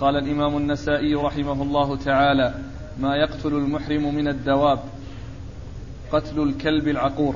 [0.00, 2.54] قال الإمام النسائي رحمه الله تعالى
[3.00, 4.78] ما يقتل المحرم من الدواب
[6.12, 7.34] قتل الكلب العقور.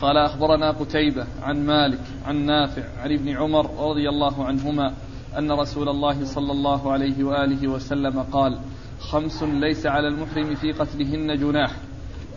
[0.00, 4.94] قال أخبرنا قتيبة عن مالك عن نافع عن ابن عمر رضي الله عنهما
[5.38, 8.58] أن رسول الله صلى الله عليه وآله وسلم قال
[9.00, 11.70] خمس ليس على المحرم في قتلهن جناح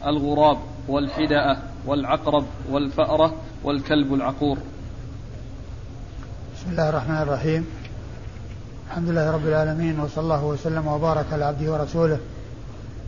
[0.06, 4.58] الغراب والحدأة والعقرب والفأرة والكلب العقور.
[6.56, 7.85] بسم الله الرحمن الرحيم.
[8.90, 12.20] الحمد لله رب العالمين وصلى الله وسلم وبارك على عبده ورسوله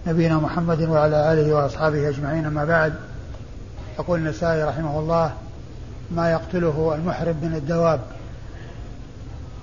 [0.07, 2.45] نبينا محمد وعلى آله وأصحابه أجمعين.
[2.45, 2.93] أما بعد
[3.99, 5.33] يقول النسائي رحمه الله
[6.11, 7.99] ما يقتله المحرم من الدواب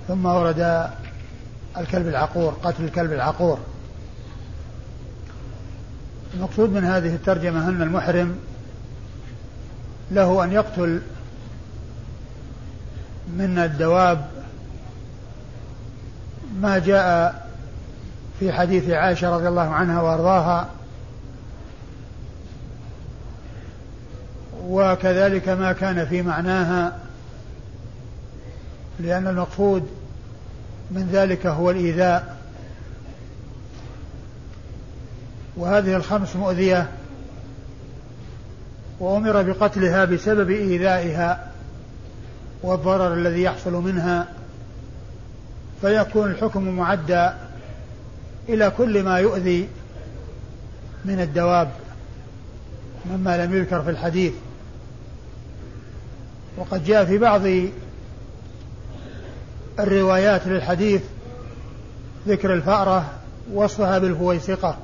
[0.08, 0.88] ثم ورد
[1.76, 3.58] الكلب العقور قتل الكلب العقور.
[6.34, 8.36] المقصود من هذه الترجمة أن المحرم
[10.10, 11.00] له أن يقتل
[13.36, 14.26] من الدواب
[16.64, 17.34] ما جاء
[18.40, 20.68] في حديث عائشة رضي الله عنها وأرضاها.
[24.66, 26.98] وكذلك ما كان في معناها
[29.00, 29.88] لأن المقصود
[30.90, 32.36] من ذلك هو الإيذاء.
[35.56, 36.90] وهذه الخمس مؤذية
[39.00, 41.50] وأمر بقتلها بسبب إيذائها
[42.62, 44.28] والضرر الذي يحصل منها.
[45.84, 47.30] فيكون الحكم معدى
[48.48, 49.68] إلى كل ما يؤذي
[51.04, 51.70] من الدواب
[53.10, 54.32] مما لم يذكر في الحديث.
[56.56, 57.40] وقد جاء في بعض
[59.78, 61.02] الروايات للحديث
[62.28, 63.10] ذكر الفأرة
[63.52, 64.76] وصفها بالفويسقة.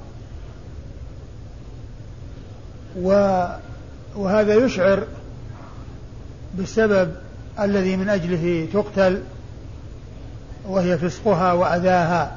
[4.16, 5.04] وهذا يشعر
[6.54, 7.14] بالسبب
[7.60, 9.22] الذي من أجله تقتل
[10.68, 12.32] وهي فسقها وأذاها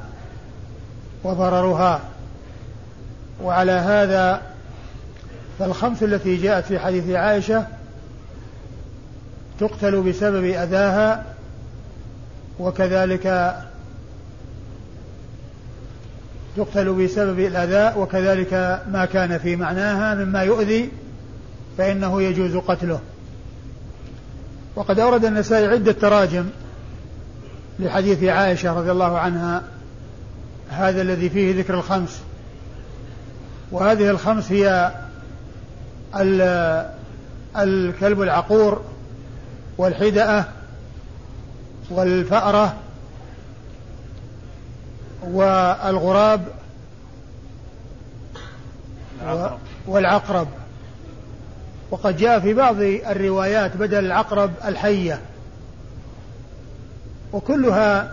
[1.24, 2.00] وضررها.
[3.42, 4.42] وعلى هذا
[5.58, 7.66] فالخمس التي جاءت في حديث عائشة
[9.60, 11.24] تقتل بسبب أذاها
[12.58, 13.56] وكذلك
[16.56, 20.90] تقتل بسبب الأذى وكذلك ما كان في معناها مما يؤذي
[21.78, 23.00] فإنه يجوز قتله.
[24.76, 26.44] وقد أورد النسائي عدة تراجم
[27.78, 29.62] لحديث عائشة رضي الله عنها
[30.70, 32.20] هذا الذي فيه ذكر الخمس.
[33.72, 34.92] وهذه الخمس هي
[37.56, 38.84] الكلب العقور
[39.78, 40.44] والحدأة
[41.90, 42.74] والفأرة
[45.22, 46.44] والغراب
[49.86, 50.48] والعقرب.
[51.90, 55.20] وقد جاء في بعض الروايات بدل العقرب الحية.
[57.34, 58.10] وكلها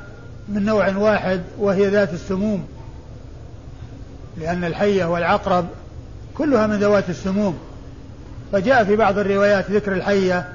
[0.49, 2.67] من نوع واحد وهي ذات السموم.
[4.37, 5.67] لأن الحية والعقرب
[6.37, 7.59] كلها من ذوات السموم.
[8.51, 10.49] فجاء في بعض الروايات ذكر الحية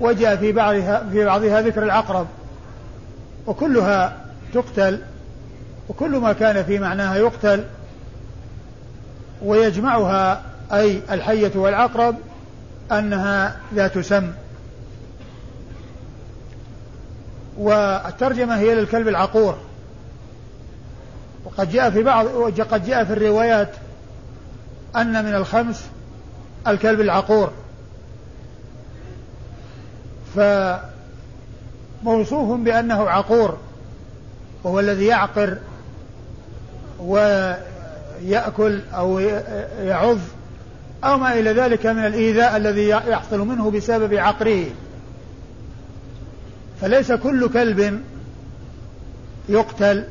[0.00, 2.26] وجاء في بعضها في بعضها ذكر العقرب.
[3.46, 4.16] وكلها
[4.54, 5.00] تقتل
[5.88, 7.64] وكل ما كان في معناها يقتل.
[9.42, 12.16] ويجمعها أي الحية والعقرب
[12.92, 14.30] أنها ذات سم.
[17.58, 19.56] والترجمة هي للكلب العقور.
[21.44, 22.26] وقد جاء في بعض
[22.60, 23.70] قد جاء في الروايات
[24.96, 25.84] أن من الخمس
[26.66, 27.50] الكلب العقور.
[32.04, 33.58] فموصوف بأنه عقور
[34.64, 35.56] وهو الذي يعقر
[37.00, 39.18] ويأكل أو
[39.82, 40.18] يعض
[41.04, 44.64] أو ما إلى ذلك من الإيذاء الذي يحصل منه بسبب عقره.
[46.80, 48.00] فليس كل كلب
[49.48, 50.04] يقتل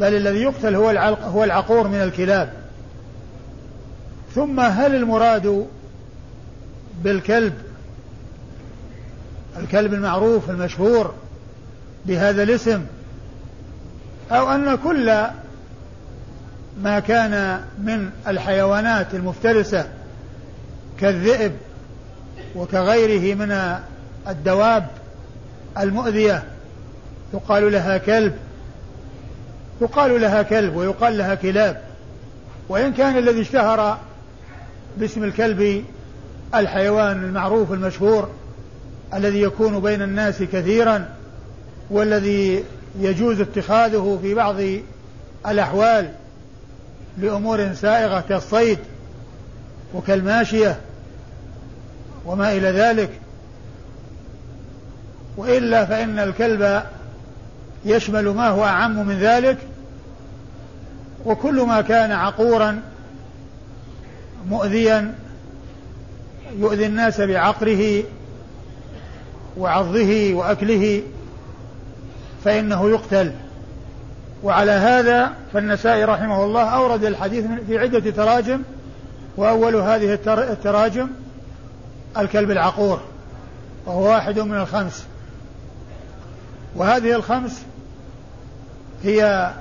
[0.00, 0.88] بل الذي يقتل هو
[1.22, 2.52] هو العقور من الكلاب.
[4.34, 5.66] ثم هل المراد
[7.02, 7.54] بالكلب؟
[9.58, 11.14] الكلب المعروف المشهور
[12.06, 12.84] بهذا الاسم.
[14.30, 15.26] أو أن كل
[16.82, 19.88] ما كان من الحيوانات المفترسة
[21.00, 21.52] كالذئب
[22.56, 23.78] وكغيره من
[24.28, 24.86] الدواب
[25.78, 26.42] المؤذية.
[27.34, 28.34] يقال لها كلب.
[29.80, 31.82] يقال لها كلب ويقال لها كلاب.
[32.68, 33.98] وإن كان الذي اشتهر
[34.96, 35.84] باسم الكلب
[36.54, 38.28] الحيوان المعروف المشهور
[39.14, 41.08] الذي يكون بين الناس كثيرا
[41.90, 42.64] والذي
[43.00, 44.56] يجوز اتخاذه في بعض
[45.46, 46.10] الأحوال
[47.18, 48.78] لأمور سائغة كالصيد
[49.94, 50.80] وكالماشية
[52.26, 53.10] وما إلى ذلك
[55.36, 56.82] وإلا فإن الكلب
[57.84, 59.58] يشمل ما هو أعم من ذلك
[61.24, 62.80] وكل ما كان عقورا
[64.48, 65.14] مؤذيا
[66.58, 68.02] يؤذي الناس بعقره
[69.56, 71.02] وعضه وأكله
[72.44, 73.32] فإنه يقتل.
[74.42, 78.62] وعلى هذا فالنسائي رحمه الله أورد الحديث في عدة تراجم
[79.36, 81.08] وأول هذه التراجم
[82.18, 83.00] الكلب العقور
[83.86, 85.06] وهو واحد من الخمس.
[86.76, 87.62] وهذه الخمس
[89.02, 89.52] هي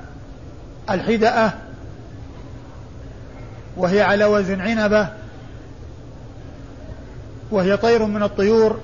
[0.89, 1.53] الحدأة
[3.77, 5.07] وهي على وزن عنبة
[7.51, 8.79] وهي طير من الطيور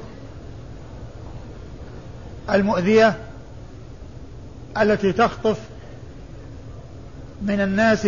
[2.49, 3.17] المؤذية
[4.81, 5.57] التي تخطف
[7.41, 8.07] من الناس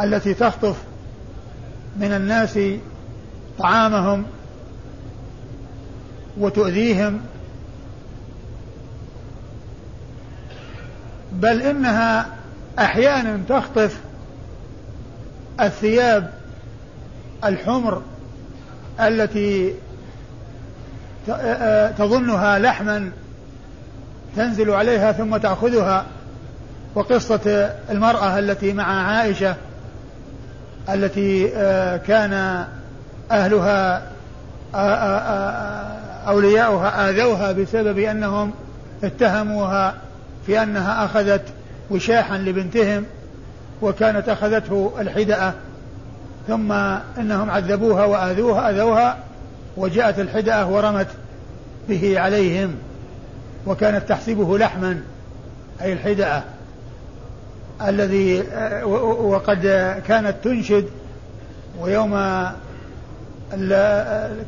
[0.00, 0.76] التي تخطف
[1.96, 2.58] من الناس
[3.58, 4.24] طعامهم
[6.38, 7.20] وتؤذيهم
[11.34, 12.26] بل إنها
[12.78, 14.00] أحيانا تخطف
[15.60, 16.30] الثياب
[17.44, 18.02] الحمر
[19.00, 19.74] التي
[21.98, 23.10] تظنها لحما
[24.36, 26.06] تنزل عليها ثم تأخذها
[26.94, 29.54] وقصة المرأة التي مع عائشة
[30.88, 31.48] التي
[32.06, 32.64] كان
[33.30, 34.02] أهلها
[36.28, 38.52] أولياؤها آذوها بسبب أنهم
[39.04, 39.94] اتهموها
[40.46, 41.42] في أنها أخذت
[41.90, 43.04] وشاحا لبنتهم
[43.82, 45.54] وكانت أخذته الحدأة
[46.48, 46.72] ثم
[47.18, 49.18] إنهم عذبوها وآذوها أذوها
[49.76, 51.06] وجاءت الحدأة ورمت
[51.88, 52.74] به عليهم
[53.66, 55.00] وكانت تحسبه لحما
[55.82, 56.42] أي الحدأة
[57.82, 58.42] الذي
[59.22, 59.60] وقد
[60.08, 60.84] كانت تنشد
[61.80, 62.12] ويوم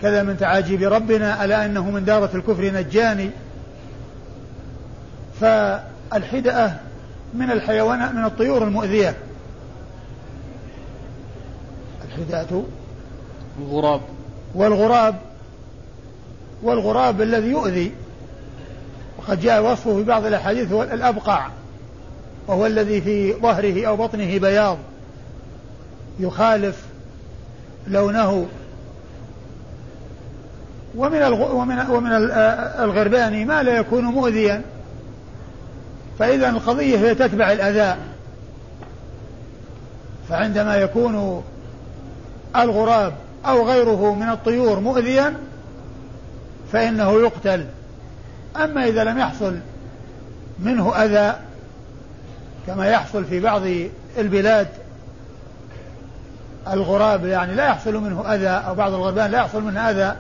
[0.02, 3.30] كذا من تعاجيب ربنا ألا أنه من دارة الكفر نجاني
[5.40, 6.72] فالحدأة
[7.34, 9.16] من الحيوانات من الطيور المؤذية.
[12.04, 12.62] الحدأة
[13.58, 14.00] الغراب.
[14.54, 15.14] والغراب
[16.62, 17.92] والغراب الذي يؤذي.
[19.18, 21.48] وقد جاء وصفه في بعض الأحاديث هو الأبقع
[22.46, 24.78] وهو الذي في ظهره أو بطنه بياض.
[26.20, 26.84] يخالف
[27.86, 28.46] لونه.
[30.96, 32.12] ومن ومن ومن
[32.80, 34.62] الغربان ما لا يكون مؤذيا.
[36.18, 37.96] فإذا القضية هي تتبع الأذى.
[40.28, 41.44] فعندما يكون
[42.56, 43.12] الغراب
[43.46, 45.34] أو غيره من الطيور مؤذيا
[46.72, 47.66] فإنه يقتل.
[48.56, 49.56] أما إذا لم يحصل
[50.58, 51.36] منه أذى
[52.66, 53.62] كما يحصل في بعض
[54.18, 54.68] البلاد
[56.72, 60.16] الغراب يعني لا يحصل منه أذى أو بعض الغربان لا يحصل منها أذى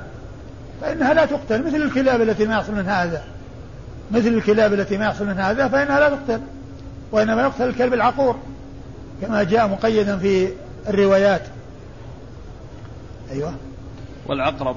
[0.80, 3.20] فإنها لا تقتل مثل الكلاب التي ما يحصل منها أذى.
[4.10, 6.40] مثل الكلاب التي ما يحصل منها أذى فإنها لا تقتل
[7.12, 8.36] وإنما يقتل الكلب العقور
[9.22, 10.48] كما جاء مقيدا في
[10.88, 11.42] الروايات.
[13.32, 13.54] أيوة.
[14.26, 14.76] والعقرب.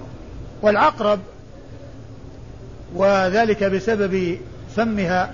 [0.61, 1.19] والعقرب
[2.95, 4.37] وذلك بسبب
[4.75, 5.31] سمها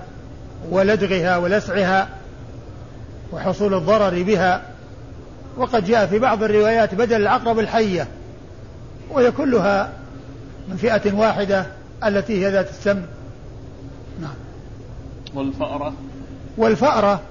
[0.70, 2.10] ولدغها ولسعها
[3.34, 4.62] وحصول الضرر بها.
[5.58, 8.08] وقد جاء في بعض الروايات بدل العقرب الحية
[9.10, 9.90] وهي كلها
[10.68, 11.66] من فئة واحدة
[12.06, 13.02] التي هي ذات السم.
[15.36, 15.94] والفأرة.
[16.58, 17.22] والفأرة.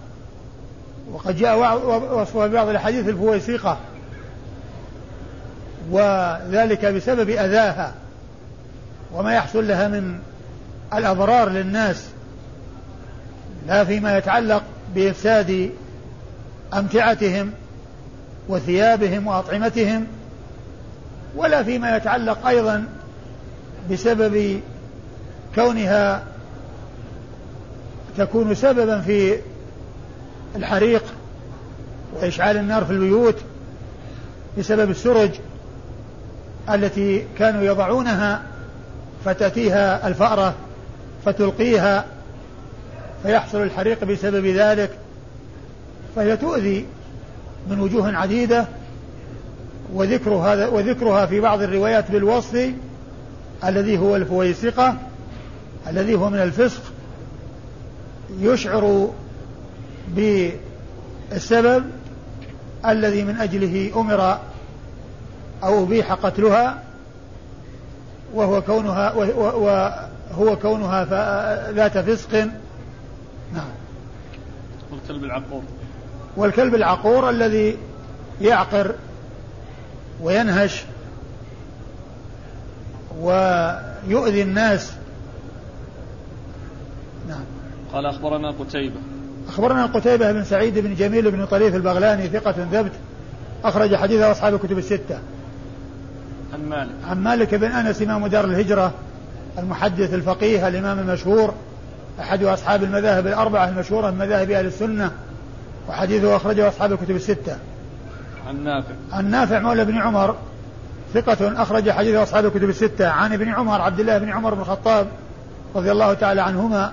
[1.13, 1.59] وقد جاء
[2.21, 3.79] وصفها بعض الأحاديث الفويسيقة.
[5.91, 7.95] وذلك بسبب أذاها.
[9.15, 10.19] وما يحصل لها من
[10.95, 12.09] الأضرار للناس.
[13.67, 14.63] لا فيما يتعلق
[14.95, 15.71] بإفساد
[16.75, 17.51] أمتعتهم
[18.49, 20.07] وثيابهم وأطعمتهم.
[21.37, 22.85] ولا فيما يتعلق أيضا
[23.91, 24.61] بسبب
[25.55, 26.23] كونها
[28.19, 29.39] تكون سببا في
[30.57, 31.03] الحريق
[32.15, 33.37] وإشعال النار في البيوت
[34.59, 35.31] بسبب السرج
[36.71, 38.43] التي كانوا يضعونها
[39.25, 40.55] فتأتيها الفأرة
[41.25, 42.05] فتلقيها
[43.23, 44.91] فيحصل الحريق بسبب ذلك
[46.17, 46.87] فهي تؤذي
[47.71, 48.67] من وجوه عديدة
[49.93, 52.71] وذكر هذا وذكرها في بعض الروايات بالوصف
[53.65, 54.97] الذي هو الفويسقة
[55.89, 56.83] الذي هو من الفسق
[58.31, 59.11] يشعر
[60.09, 61.85] بالسبب
[62.87, 64.39] الذي من أجله أمر
[65.65, 66.83] أو أبيح قتلها
[68.35, 71.05] وهو كونها وهو كونها
[71.73, 72.49] ذات فسق.
[73.55, 73.71] نعم.
[74.93, 75.63] والكلب العقور.
[76.37, 77.77] والكلب العقور الذي
[78.41, 78.95] يعقر
[80.21, 80.85] وينهش
[83.21, 84.93] ويؤذي الناس.
[87.29, 87.54] نعم.
[87.95, 88.97] قال أخبرنا قتيبة.
[89.49, 92.93] أخبرنا قتيبة بن سعيد بن جميل بن طريف البغلاني ثقة ثبت
[93.65, 95.19] أخرج حديثه أصحاب الكتب الستة.
[96.55, 96.91] عن مالك.
[97.09, 98.93] عن مالك بن أنس إمام دار الهجرة
[99.59, 101.55] المحدث الفقيه الإمام المشهور
[102.21, 105.11] أحد أصحاب المذاهب الأربعة المشهورة من مذاهب أهل السنة
[105.89, 107.57] وحديثه أخرجه أصحاب الكتب الستة.
[108.49, 108.95] عن نافع.
[109.13, 110.37] عن نافع مولى بن عمر
[111.15, 113.09] ثقة أخرج حديث أصحاب الكتب الستة.
[113.09, 115.07] عن ابن عمر عبد الله بن عمر بن الخطاب
[115.77, 116.93] رضي الله تعالى عنهما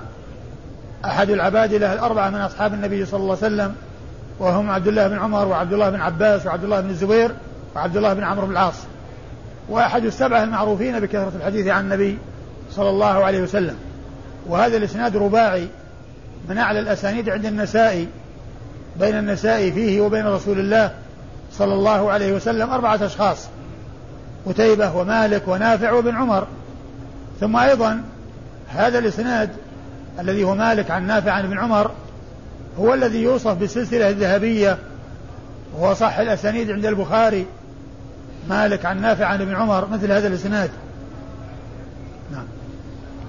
[1.06, 3.76] أحد العبادلة الأربعة من أصحاب النبي صلى الله عليه وسلم
[4.40, 7.32] وهم عبد الله بن عمر وعبد الله بن عباس وعبد الله بن الزبير
[7.76, 8.76] وعبد الله بن عمرو بن العاص.
[9.70, 12.18] وأحد السبعة المعروفين بكثرة الحديث عن النبي
[12.72, 13.76] صلى الله عليه وسلم.
[14.48, 15.68] وهذا الإسناد رباعي
[16.50, 18.08] من أعلى الأسانيد عند النسائي
[19.00, 20.92] بين النسائي فيه وبين رسول الله
[21.54, 23.48] صلى الله عليه وسلم أربعة أشخاص
[24.46, 26.48] قتيبة ومالك ونافع وابن عمر.
[27.40, 28.02] ثم أيضا
[28.70, 29.50] هذا الإسناد
[30.20, 31.92] الذي هو مالك عن نافع عن ابن عمر
[32.80, 34.78] هو الذي يوصف بالسلسلة الذهبية
[35.74, 37.46] وهو صح الأسانيد عند البخاري
[38.50, 40.70] مالك عن نافع عن ابن عمر مثل هذا الإسناد.
[42.32, 42.46] نعم.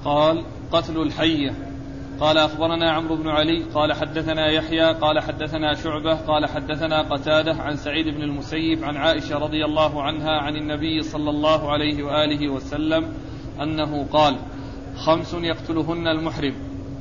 [0.05, 1.55] قال قتل الحية.
[2.21, 7.77] قال أخبرنا عمرو بن علي قال حدثنا يحيى قال حدثنا شعبة قال حدثنا قتادة عن
[7.77, 13.12] سعيد بن المسيب عن عائشة رضي الله عنها عن النبي صلى الله عليه وآله وسلم
[13.62, 14.37] أنه قال
[14.97, 16.55] خمس يقتلهن المحرم.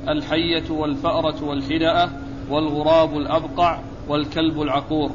[0.08, 2.08] الحية والفأرة والحدأة
[2.50, 3.78] والغراب الأبقع
[4.08, 5.10] والكلب العقور.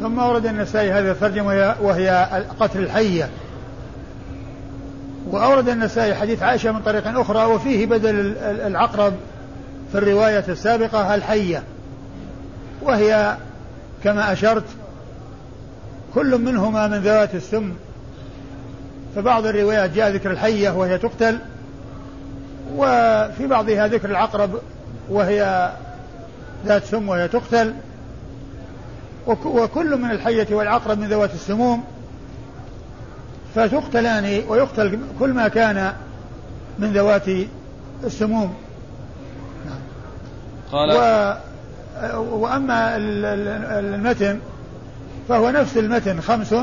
[0.00, 3.30] ثم ورد النسائي هذه الترجمة وهي قتل الحية.
[5.30, 9.12] وأورد النسائي حديث عائشة من طريق أخرى وفيه بدل العقرب
[9.92, 11.62] في الرواية السابقة الحية.
[12.82, 13.36] وهي
[14.04, 14.64] كما أشرت
[16.14, 17.72] كل منهما من ذوات السم.
[19.16, 21.38] فبعض الروايات جاء ذكر الحية وهي تقتل
[22.74, 24.50] وفي بعضها ذكر العقرب
[25.08, 25.70] وهي
[26.66, 27.74] ذات سم وهي تقتل
[29.44, 31.84] وكل من الحية والعقرب من ذوات السموم
[33.54, 35.92] فتقتلان ويقتل كل ما كان
[36.78, 37.28] من ذوات
[38.04, 38.54] السموم.
[40.72, 41.34] قال و
[42.16, 44.38] وأما المتن
[45.28, 46.54] فهو نفس المتن خمس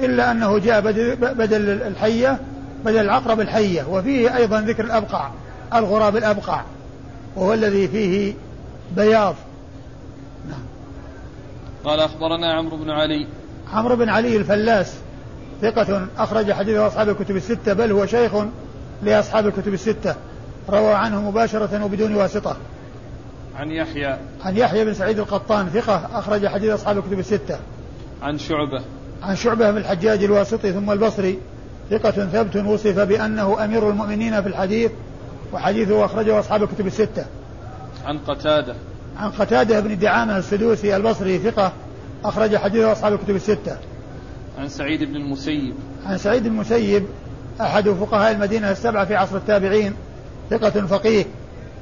[0.00, 0.80] إلا أنه جاء
[1.20, 2.38] بدل الحية
[2.84, 5.30] بدل العقرب الحية وفيه أيضا ذكر الأبقع
[5.74, 6.62] الغراب الأبقع
[7.36, 8.34] وهو الذي فيه
[8.96, 9.34] بياض.
[10.48, 10.62] نعم.
[11.84, 13.26] قال أخبرنا عمرو بن علي.
[13.72, 14.94] عمرو بن علي الفلاس
[15.62, 18.32] ثقة أخرج حديثه أصحاب الكتب الستة بل هو شيخ
[19.02, 20.14] لأصحاب الكتب الستة.
[20.68, 22.56] روى عنه مباشرة وبدون واسطة.
[23.56, 24.18] عن يحيى.
[24.44, 27.58] عن يحيى بن سعيد القطان ثقة أخرج حديث أصحاب الكتب الستة.
[28.22, 28.82] عن شعبة.
[29.22, 31.38] عن شعبة بن الحجاج الواسطي ثم البصري.
[31.90, 34.90] ثقة ثبت وصف بأنه أمير المؤمنين في الحديث
[35.52, 37.24] وحديثه أخرجه أصحاب الكتب الستة.
[38.04, 38.74] عن قتادة.
[39.18, 41.72] عن قتادة بن دعامة السدوسي البصري ثقة
[42.24, 43.76] أخرج حديثه أصحاب الكتب الستة.
[44.58, 45.74] عن سعيد بن المسيب.
[46.06, 47.06] عن سعيد بن المسيب
[47.60, 49.94] أحد فقهاء المدينة السبعة في عصر التابعين
[50.50, 51.24] ثقة فقيه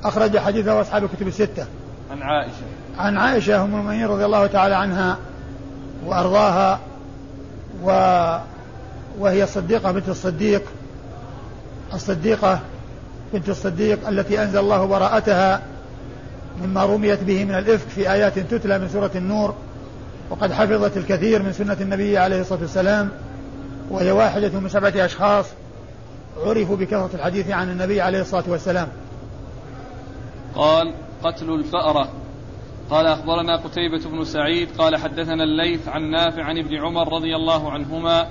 [0.05, 1.67] أخرج حديثه أصحاب الكتب الستة.
[2.11, 2.65] عن عائشة.
[2.99, 5.19] عن عائشة أم المؤمنين رضي الله تعالى عنها
[6.07, 6.81] وأرضاها
[7.83, 7.91] و
[9.19, 10.63] وهي الصديقة بنت الصديق
[11.95, 12.61] الصديقة
[13.33, 15.63] بنت الصديق التي أنزل الله براءتها
[16.63, 19.55] مما رميت به من الإفك في آيات تتلى من سورة النور
[20.31, 23.11] وقد حفظت الكثير من سنة النبي عليه الصلاة والسلام
[23.91, 25.47] وهي واحدة من سبعة أشخاص
[26.47, 28.89] عرفوا بكثرة الحديث عن النبي عليه الصلاة والسلام.
[30.55, 30.95] قال
[31.25, 32.09] قتل الفأرة.
[32.91, 37.73] قال أخبرنا قتيبة بن سعيد قال حدثنا الليث عن نافع عن ابن عمر رضي الله
[37.73, 38.27] عنهما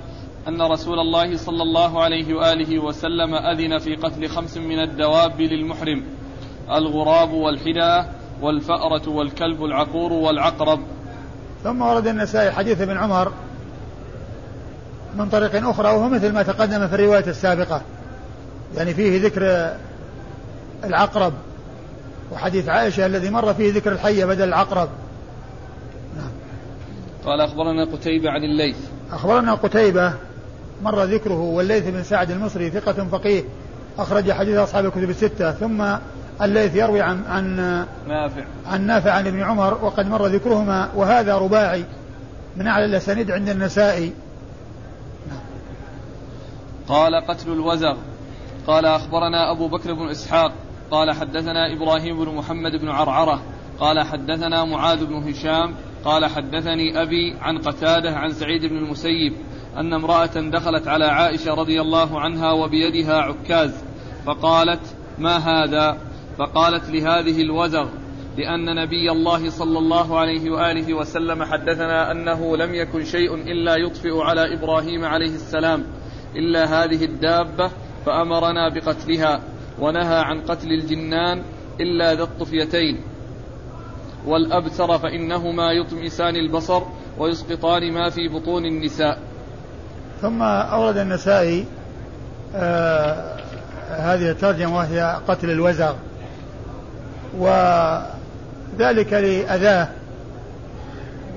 [0.48, 6.04] أن رسول الله صلى الله عليه وآله وسلم أذن في قتل خمس من الدواب للمحرم
[6.70, 8.08] الغراب والحدى
[8.42, 10.80] والفأرة والكلب العقور والعقرب.
[11.64, 13.32] ثم ورد النسائي حديث ابن عمر
[15.16, 17.82] من طريق أخرى وهو مثل ما تقدم في الرواية السابقة.
[18.76, 19.74] يعني فيه ذكر
[20.84, 21.32] العقرب
[22.32, 24.88] وحديث عائشة الذي مر فيه ذكر الحية بدل العقرب.
[26.16, 26.30] نعم.
[27.26, 28.76] قال أخبرنا قتيبة عن الليث.
[29.12, 30.14] أخبرنا قتيبة
[30.84, 33.44] مر ذكره والليث بن سعد المصري ثقة فقيه.
[33.98, 35.52] أخرج حديث أصحاب الكتب الستة.
[35.52, 35.96] ثم
[36.42, 37.56] الليث يروي عن عن
[38.08, 38.44] نافع.
[38.66, 40.90] عن نافع عن ابن عمر وقد مر ذكرهما.
[40.94, 41.84] وهذا رباعي.
[42.56, 44.12] من أعلى الأسانيد عند النسائي.
[46.88, 47.96] قال قتل الوزغ.
[48.66, 50.52] قال أخبرنا أبو بكر بن إسحاق.
[50.90, 53.42] قال حدثنا إبراهيم بن محمد بن عرعرة.
[53.80, 55.74] قال حدثنا معاذ بن هشام.
[56.04, 59.32] قال حدثني أبي عن قتادة عن سعيد بن المسيب.
[59.76, 63.84] أن امرأة دخلت على عائشة رضي الله عنها وبيدها عكاز
[64.26, 65.98] فقالت ما هذا؟
[66.38, 67.88] فقالت لهذه الوزغ
[68.38, 74.18] لأن نبي الله صلى الله عليه وآله وسلم حدثنا أنه لم يكن شيء إلا يطفئ
[74.18, 75.84] على إبراهيم عليه السلام
[76.36, 77.70] إلا هذه الدابة
[78.06, 79.40] فأمرنا بقتلها
[79.80, 81.42] ونهى عن قتل الجنان
[81.80, 83.00] إلا ذا الطفيتين.
[84.26, 86.82] والأبتر فإنهما يطمسان البصر
[87.18, 89.33] ويسقطان ما في بطون النساء.
[90.24, 91.66] ثم أورد النسائي
[92.56, 93.36] آه
[93.90, 95.94] هذه الترجمة وهي قتل الوزغ.
[97.38, 99.88] وذلك لأذاه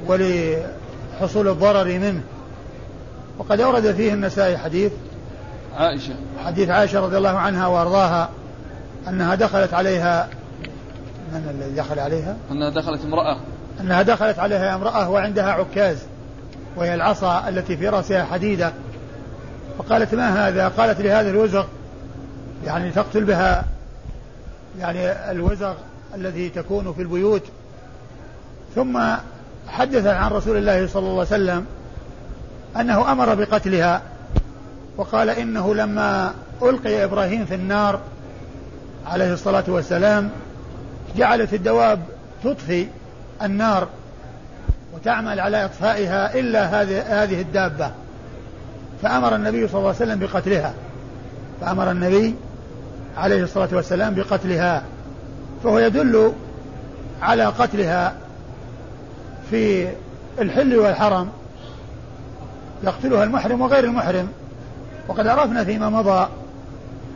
[0.08, 2.22] ولحصول الضرر منه.
[3.38, 4.92] وقد أورد فيه النسائي حديث.
[5.78, 6.14] عائشة.
[6.46, 8.30] حديث عائشة رضي الله عنها وأرضاها
[9.08, 10.28] أنها دخلت عليها.
[11.34, 13.38] من الذي دخل عليها؟ أنها دخلت امرأة.
[13.82, 15.98] أنها دخلت عليها امرأة وعندها عكاز.
[16.78, 18.74] وهي العصا التي في رأسها حديدة.
[19.78, 21.66] فقالت ما هذا؟ قالت لهذا الوزغ.
[22.66, 23.66] يعني تقتل بها
[24.80, 25.74] يعني الوزغ
[26.16, 27.44] الذي تكون في البيوت.
[28.76, 29.02] ثم
[29.68, 31.66] حدث عن رسول الله صلى الله عليه وسلم
[32.80, 34.02] أنه أمر بقتلها.
[34.98, 38.00] وقال إنه لما ألقي إبراهيم في النار
[39.06, 40.30] عليه الصلاة والسلام
[41.18, 42.00] جعلت الدواب
[42.44, 42.88] تطفي
[43.42, 43.88] النار.
[44.98, 46.66] وتعمل على إطفائها إلا
[47.24, 47.92] هذه الدابة.
[49.02, 50.74] فأمر النبي صلى الله عليه وسلم بقتلها.
[51.62, 52.36] فأمر النبي
[53.18, 54.84] عليه الصلاة والسلام بقتلها.
[55.64, 56.34] فهو يدل
[57.22, 58.14] على قتلها
[59.50, 59.88] في
[60.42, 61.30] الحل والحرم.
[62.84, 64.28] يقتلها المحرم وغير المحرم.
[65.08, 66.28] وقد عرفنا فيما مضى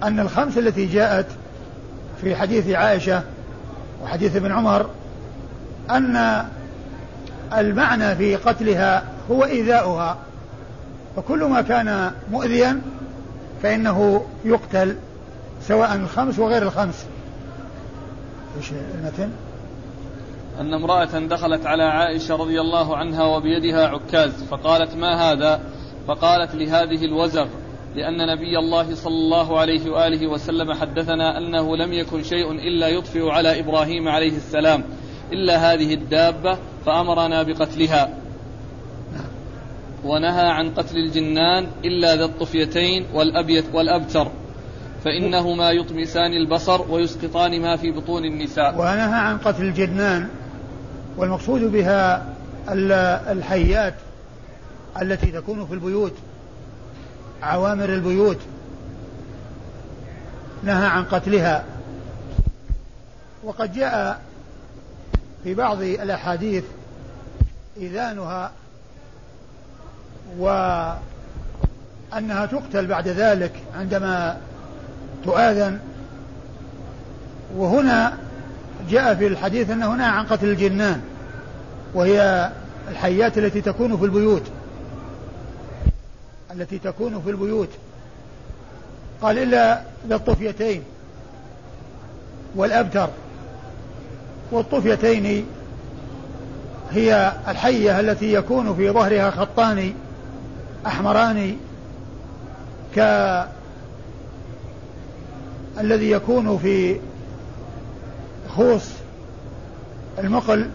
[0.04, 1.26] أن الخمس التي جاءت
[2.22, 3.24] في حديث عائشة
[4.04, 4.90] وحديث ابن عمر
[5.90, 6.46] أن
[7.54, 10.18] المعنى في قتلها هو إيذاؤها
[11.16, 12.82] فكل ما كان مؤذيا
[13.64, 14.96] فإنه يقتل
[15.62, 17.06] سواء الخمس وغير الخمس
[18.58, 19.30] إيش المتن؟
[20.60, 25.62] أن امرأة دخلت على عائشة رضي الله عنها وبيدها عكاز فقالت ما هذا؟
[26.08, 27.48] فقالت لهذه الوزغ
[27.96, 33.30] لأن نبي الله صلى الله عليه وآله وسلم حدثنا أنه لم يكن شيء إلا يطفئ
[33.30, 34.84] على إبراهيم عليه السلام
[35.32, 38.10] إلا هذه الدابة فأمرنا بقتلها.
[40.04, 44.32] ونهى عن قتل الجنان إلا ذا الطفيتين والأبيت والأبتر.
[45.06, 48.76] فإنهما يطمسان البصر ويسقطان ما في بطون النساء.
[48.80, 50.28] ونهى عن قتل الجنان
[51.18, 52.26] والمقصود بها
[53.32, 53.94] الحيات
[55.02, 56.14] التي تكون في البيوت
[57.44, 58.40] عوامر البيوت.
[60.64, 61.66] نهى عن قتلها.
[63.44, 64.22] وقد جاء
[65.44, 66.64] في بعض الأحاديث
[67.78, 68.52] إذانها
[70.38, 71.00] وأنها
[72.52, 74.38] تقتل بعد ذلك عندما
[75.26, 75.80] تؤاذن.
[77.56, 78.18] وهنا
[78.90, 81.02] جاء في الحديث أنه نهى عن قتل الجنان
[81.94, 82.52] وهي
[82.88, 84.44] الحيات التي تكون في البيوت.
[86.52, 87.70] التي تكون في البيوت.
[89.22, 90.84] قال إلا للطفيتين
[92.56, 93.10] والأبتر.
[94.52, 95.46] والطفيتين
[96.92, 99.94] هي الحية التي يكون في ظهرها خطان
[100.86, 101.58] أحمران
[102.96, 103.00] ك
[105.80, 107.00] الذي يكون في
[108.56, 108.90] خوص
[110.20, 110.70] المقل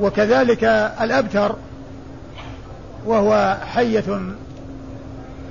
[0.00, 0.64] وكذلك
[1.00, 1.56] الأبتر
[3.06, 4.20] وهو حية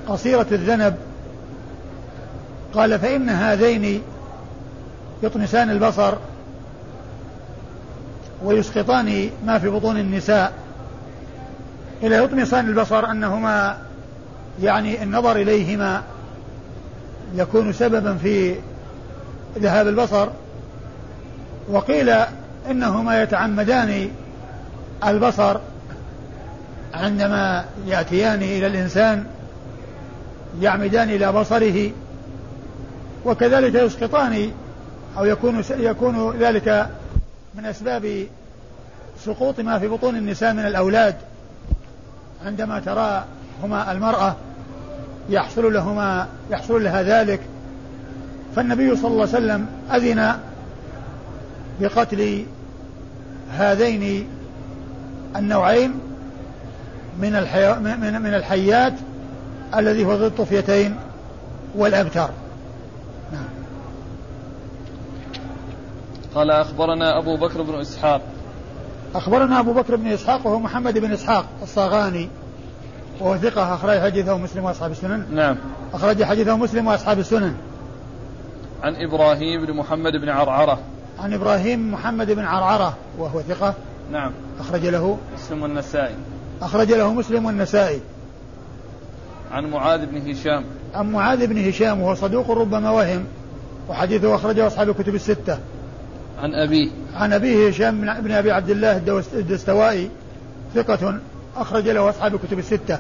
[0.08, 0.96] قصيرة الذنب.
[2.74, 4.02] قال فإن هذين
[5.24, 6.14] يطمسان البصر
[8.44, 10.54] ويسقطان ما في بطون النساء.
[12.04, 13.78] إلى يطمسان البصر أنهما
[14.62, 16.04] يعني النظر إليهما
[17.36, 18.56] يكون سببا في
[19.60, 20.28] ذهاب البصر.
[21.70, 22.14] وقيل
[22.70, 24.10] إنهما يتعمدان
[25.08, 25.58] البصر
[26.94, 29.26] عندما يأتيان إلى الإنسان
[30.62, 31.92] يعمدان إلى بصره
[33.26, 34.52] وكذلك يسقطان
[35.18, 36.90] أو يكون يكون ذلك
[37.56, 38.28] من أسباب
[39.26, 41.16] سقوط ما في بطون النساء من الأولاد
[42.46, 44.36] عندما تراهما المرأة
[45.30, 47.40] يحصل لهما يحصل لها ذلك
[48.56, 50.40] فالنبي صلى الله عليه وسلم أذن
[51.82, 52.46] بقتل
[53.52, 54.28] هذين
[55.36, 56.00] النوعين
[57.20, 58.94] من الحيات
[59.76, 60.96] الذي هو ذو الطفيتين
[61.76, 62.30] والأبتر.
[66.36, 68.22] قال أخبرنا أبو بكر بن إسحاق.
[69.16, 72.30] أخبرنا أبو بكر بن إسحاق وهو محمد بن إسحاق الصاغاني.
[73.20, 75.26] وهو ثقة أخرج حديثه مسلم وأصحاب السنن.
[75.36, 75.56] نعم.
[75.94, 77.56] أخرج حديثه مسلم وأصحاب السنن.
[78.84, 80.80] عن إبراهيم بن محمد بن عرعرة.
[81.20, 83.74] عن إبراهيم محمد بن عرعرة وهو ثقة.
[84.12, 84.32] نعم.
[84.60, 86.16] أخرج له مسلم والنسائي.
[86.62, 88.02] أخرج له مسلم والنسائي.
[89.52, 90.64] عن معاذ بن هشام.
[90.96, 93.26] عن معاذ بن هشام وهو صدوق ربما وهم.
[93.90, 95.58] وحديثه أخرجه أصحاب الكتب الستة.
[96.42, 96.90] عن أبيه.
[97.16, 98.98] عن أبيه هشام بن أبي عبد الله
[99.34, 100.10] الدستوائي
[100.76, 101.20] ثقة
[101.56, 103.00] أخرج له أصحاب الكتب الستة.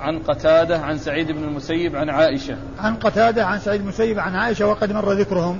[0.00, 2.56] عن قتادة عن سعيد بن المسيب عن عائشة.
[2.78, 5.58] عن قتادة عن سعيد المسيب عن عائشة وقد مر ذكرهم.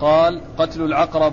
[0.00, 1.32] قال قتل العقرب.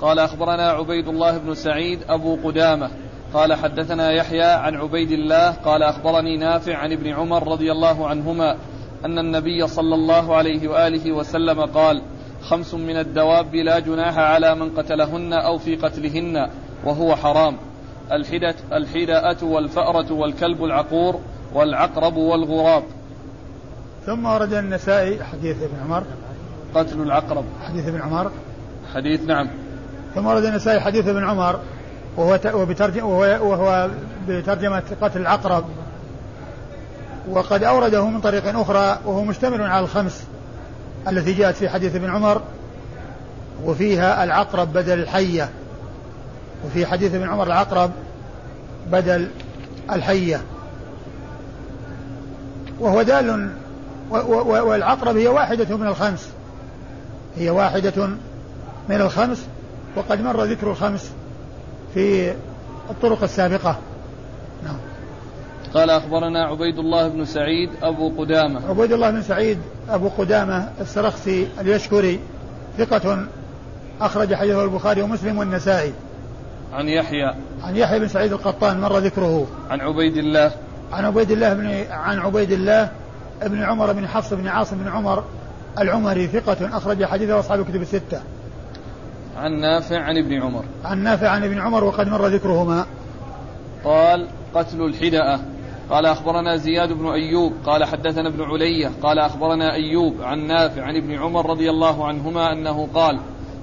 [0.00, 2.90] قال أخبرنا عبيد الله بن سعيد أبو قدامة.
[3.34, 5.50] قال حدثنا يحيى عن عبيد الله.
[5.50, 8.56] قال أخبرني نافع عن ابن عمر رضي الله عنهما
[9.04, 12.02] أن النبي صلى الله عليه وآله وسلم قال
[12.42, 16.48] خمس من الدواب لا جناح على من قتلهن أو في قتلهن
[16.84, 17.56] وهو حرام.
[18.12, 21.20] الحدة الحداءة والفأرة والكلب العقور
[21.54, 22.82] والعقرب والغراب.
[24.06, 26.04] ثم ورد النسائي حديث ابن عمر.
[26.74, 27.44] قتل العقرب.
[27.68, 28.30] حديث ابن عمر.
[28.94, 29.48] حديث نعم.
[30.14, 31.60] ثم ورد النسائي حديث ابن عمر
[32.16, 32.38] وهو
[33.02, 33.20] وهو,
[33.50, 33.90] وهو
[34.28, 35.64] بترجمة قتل العقرب.
[37.28, 40.26] وقد أورده من طريق أخرى وهو مشتمل على الخمس.
[41.08, 42.42] التي جاءت في حديث ابن عمر
[43.64, 45.48] وفيها العقرب بدل الحية.
[46.66, 47.90] وفي حديث ابن عمر العقرب
[48.92, 49.28] بدل
[49.92, 50.40] الحية.
[52.80, 53.50] وهو دال
[54.10, 56.28] والعقرب هي واحدة من الخمس.
[57.36, 58.06] هي واحدة
[58.88, 59.46] من الخمس
[59.96, 61.10] وقد مر ذكر الخمس
[61.94, 62.34] في
[62.90, 63.78] الطرق السابقة.
[65.74, 71.48] قال أخبرنا عبيد الله بن سعيد أبو قدامة عبيد الله بن سعيد أبو قدامة السرخسي
[71.60, 72.20] اليشكري
[72.78, 73.26] ثقة
[74.00, 75.92] أخرج حديثه البخاري ومسلم والنسائي
[76.72, 80.52] عن يحيى عن يحيى بن سعيد القطان مر ذكره عن عبيد الله
[80.92, 82.88] عن عبيد الله بن عن عبيد الله
[83.42, 85.24] بن عمر بن حفص بن عاصم بن عمر
[85.78, 88.20] العمري ثقة أخرج حديثه أصحاب الكتب الستة.
[89.36, 90.64] عن نافع عن ابن عمر.
[90.84, 92.86] عن نافع عن ابن عمر وقد مر ذكرهما.
[93.84, 95.40] قال قتل الحدأة
[95.90, 100.96] قال أخبرنا زياد بن أيوب قال حدثنا ابن علية قال أخبرنا أيوب عن نافع عن
[100.96, 103.20] ابن عمر رضي الله عنهما أنه قال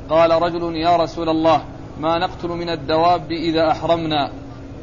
[0.09, 1.61] قال رجل يا رسول الله
[1.99, 4.31] ما نقتل من الدواب إذا أحرمنا؟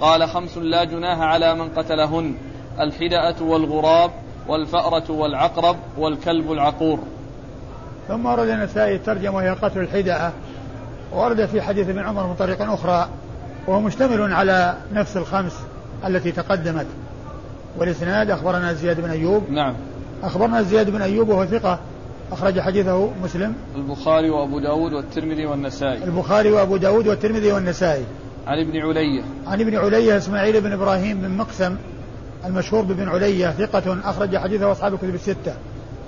[0.01, 2.35] قال خمس لا جناح على من قتلهن
[2.81, 4.11] الحدأة والغراب
[4.49, 6.99] والفأرة والعقرب والكلب العقور.
[8.09, 10.33] ثم ورد النسائي الترجمة وهي قتل الحدأة
[11.13, 13.09] ورد في حديث ابن عمر من طريق أخرى
[13.67, 15.57] وهو مشتمل على نفس الخمس
[16.07, 16.87] التي تقدمت.
[17.79, 19.51] والإسناد أخبرنا زياد بن أيوب.
[19.51, 19.75] نعم.
[20.23, 21.79] أخبرنا زياد بن أيوب وهو ثقة.
[22.33, 23.55] أخرج حديثه مسلم.
[23.77, 26.05] البخاري وأبو داود والترمذي والنسائي.
[26.05, 28.05] البخاري وأبو داود والترمذي والنسائي.
[28.47, 29.23] عن ابن علية.
[29.47, 31.77] عن ابن علية إسماعيل بن إبراهيم بن مقسم
[32.45, 33.99] المشهور بابن علية ثقة.
[34.05, 35.55] أخرج حديثه أصحاب الكتب الستة.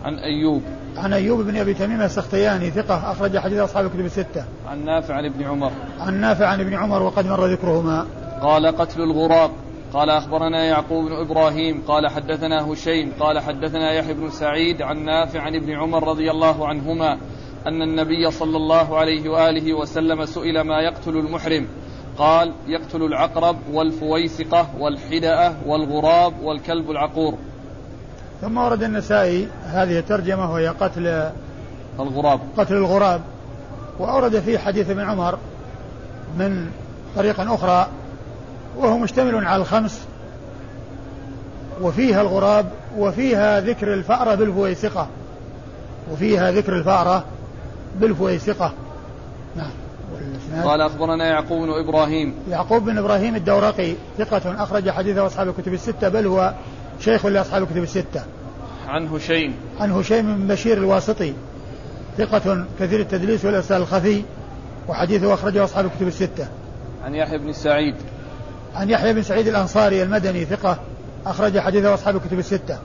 [0.04, 0.62] عن أيوب.
[0.96, 3.12] عن أيوب بن أبي تميم السختياني ثقة.
[3.12, 4.44] أخرج حديث أصحاب الكتب الستة.
[4.68, 5.70] عن نافع عن ابن عمر.
[6.00, 8.06] عن نافع عن ابن عمر وقد مر ذكرهما.
[8.42, 9.50] قال قتل الغراب.
[9.94, 15.40] قال أخبرنا يعقوب بن إبراهيم قال حدثنا هشيم قال حدثنا يحيى بن سعيد عن نافع
[15.40, 17.18] عن ابن عمر رضي الله عنهما
[17.66, 21.66] أن النبي صلى الله عليه وآله وسلم سئل ما يقتل المحرم.
[22.18, 27.34] قال يقتل العقرب والفويسقة والحدأة والغراب والكلب العقور.
[28.40, 31.30] ثم ورد النسائي هذه الترجمة وهي قتل
[32.00, 32.40] الغراب.
[32.56, 33.20] قتل الغراب.
[33.98, 35.38] وأورد فيه حديث ابن عمر
[36.38, 36.70] من
[37.16, 37.88] طريق أخرى
[38.76, 40.06] وهو مشتمل على الخمس
[41.82, 42.66] وفيها الغراب
[42.98, 45.08] وفيها ذكر الفأرة بالفويسقة
[46.12, 47.24] وفيها ذكر الفأرة
[48.00, 48.72] بالفويسقة.
[49.56, 49.70] نعم.
[50.64, 52.34] قال أخبرنا يعقوب بن إبراهيم.
[52.50, 56.54] يعقوب بن إبراهيم الدورقي ثقة أخرج حديثه أصحاب الكتب الستة بل هو
[57.00, 58.22] شيخ لأصحاب الكتب الستة.
[58.88, 59.54] عن هشيم.
[59.80, 61.32] عن هشيم بن بشير الواسطي
[62.18, 64.22] ثقة كثير التدليس والإرسال الخفي
[64.88, 66.48] وحديثه أخرجه أصحاب الكتب الستة.
[67.04, 67.94] عن يحيى بن سعيد.
[68.74, 70.78] عن يحيى بن سعيد الأنصاري المدني ثقة
[71.26, 72.78] أخرج حديثه أصحاب الكتب الستة.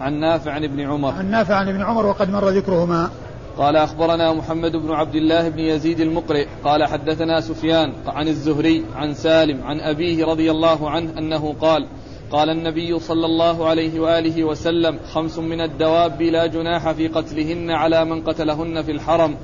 [0.00, 1.12] عن نافع عن ابن عمر.
[1.12, 3.10] عن نافع عن ابن عمر وقد مر ذكرهما.
[3.58, 9.14] قال أخبرنا محمد بن عبد الله بن يزيد المقرئ قال حدثنا سفيان عن الزهري عن
[9.14, 11.86] سالم عن أبيه رضي الله عنه أنه قال
[12.30, 18.04] قال النبي صلى الله عليه وآله وسلم خمس من الدواب لا جناح في قتلهن على
[18.04, 19.36] من قتلهن في الحرم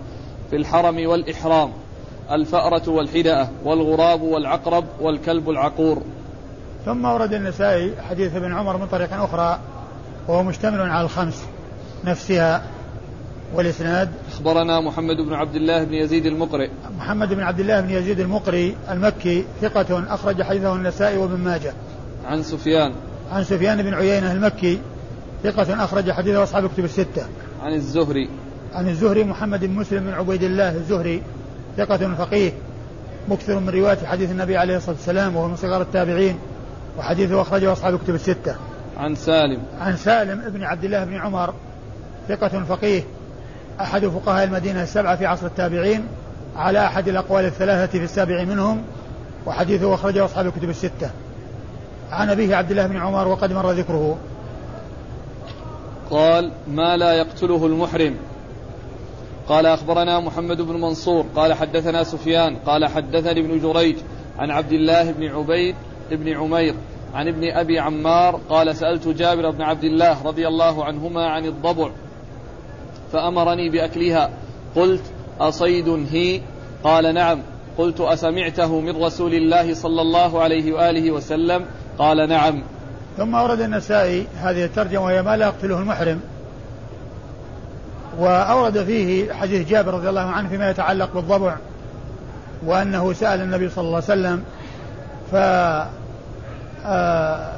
[0.51, 1.73] في الحرم والإحرام.
[2.33, 6.03] الفأرة والحدأة والغراب والعقرب والكلب العقور.
[6.85, 9.59] ثم ورد النسائي حديث ابن عمر من طريق أخرى
[10.29, 11.45] وهو مشتمل على الخمس
[12.05, 12.63] نفسها
[13.55, 14.11] والإسناد.
[14.33, 18.77] أخبرنا محمد بن عبد الله بن يزيد المقري محمد بن عبد الله بن يزيد المقري
[18.91, 21.73] المكي ثقة أخرج حديثه النسائي وابن ماجه.
[22.27, 22.93] عن سفيان.
[23.33, 24.79] عن سفيان بن عيينة المكي
[25.43, 27.27] ثقة أخرج حديثه أصحاب الكتب الستة.
[27.63, 28.29] عن الزهري.
[28.75, 31.23] عن الزهري محمد بن مسلم بن عبيد الله الزهري.
[31.81, 32.53] ثقة فقيه
[33.29, 36.39] مكثر من رواية حديث النبي عليه الصلاة والسلام وهو من صغار التابعين
[36.99, 38.57] وحديثه أخرجه أصحاب كتب الستة.
[38.97, 39.63] عن سالم.
[39.81, 41.55] عن سالم ابن عبد الله بن عمر
[42.29, 43.03] ثقة فقيه
[43.81, 46.07] أحد فقهاء المدينة السبعة في عصر التابعين
[46.57, 48.83] على أحد الأقوال الثلاثة في السابع منهم
[49.47, 51.11] وحديثه أخرجه أصحاب الكتب الستة.
[52.13, 54.19] عن أبيه عبد الله بن عمر وقد مر ذكره.
[56.11, 58.17] قال ما لا يقتله المحرم
[59.51, 63.97] قال أخبرنا محمد بن منصور قال حدثنا سفيان قال حدثني ابن جريج
[64.39, 65.75] عن عبد الله بن عبيد
[66.11, 66.75] بن عمير
[67.15, 71.91] عن ابن أبي عمار قال سألت جابر بن عبد الله رضي الله عنهما عن الضبع
[73.13, 74.31] فأمرني بأكلها.
[74.77, 75.03] قلت
[75.41, 76.41] أصيد هي؟
[76.85, 77.43] قال نعم.
[77.79, 81.65] قلت أسمعته من رسول الله صلى الله عليه وآله وسلم؟
[81.99, 82.63] قال نعم.
[83.17, 86.21] ثم أورد النسائي هذه الترجمة وهي ما لا يقتله المحرم.
[88.19, 91.57] وأورد فيه حديث جابر رضي الله عنه فيما يتعلق بالضبع
[92.67, 94.43] وأنه سأل النبي صلى الله عليه وسلم
[95.33, 95.35] ف
[96.87, 97.51] آه،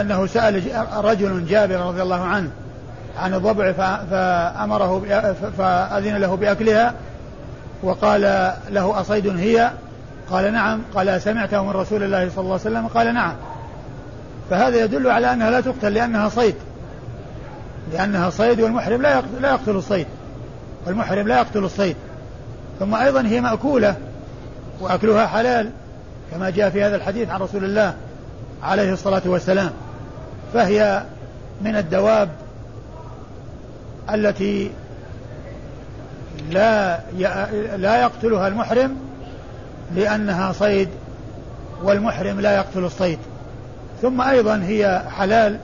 [0.00, 0.62] أنه سأل
[1.04, 2.50] رجل جابر رضي الله عنه
[3.18, 3.72] عن الضبع
[4.10, 5.02] فأمره
[5.58, 6.94] فأذن له بأكلها
[7.82, 8.20] وقال
[8.70, 9.70] له أصيد هي؟
[10.30, 10.80] قال نعم.
[10.94, 13.34] قال سمعته من رسول الله صلى الله عليه وسلم؟ قال نعم.
[14.50, 16.54] فهذا يدل على أنها لا تقتل لأنها صيد.
[17.92, 20.06] لأنها صيد والمحرم لا لا يقتل الصيد.
[20.86, 21.96] والمحرم لا يقتل الصيد.
[22.78, 23.96] ثم أيضا هي مأكولة
[24.80, 25.70] وأكلها حلال
[26.30, 27.94] كما جاء في هذا الحديث عن رسول الله
[28.62, 29.70] عليه الصلاة والسلام.
[30.54, 31.02] فهي
[31.60, 32.28] من الدواب
[34.14, 34.70] التي
[36.50, 37.00] لا
[37.76, 38.96] لا يقتلها المحرم
[39.94, 40.88] لأنها صيد
[41.82, 43.18] والمحرم لا يقتل الصيد.
[44.02, 45.58] ثم أيضا هي حلال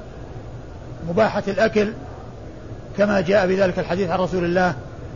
[1.08, 1.92] مباحة الأكل
[2.98, 4.74] كما جاء بذلك الحديث عن رسول الله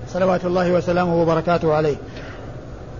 [0.08, 1.96] صلوات الله وسلامه وبركاته عليه.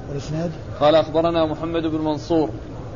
[0.09, 2.51] والإسناد؟ قال أخبرنا محمد بن منصور.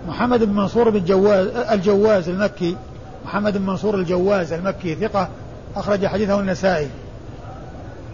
[0.09, 2.77] محمد بن منصور بن جواز الجواز المكي.
[3.25, 5.29] محمد بن منصور الجواز المكي ثقة.
[5.77, 6.89] أخرج حديثه النسائي.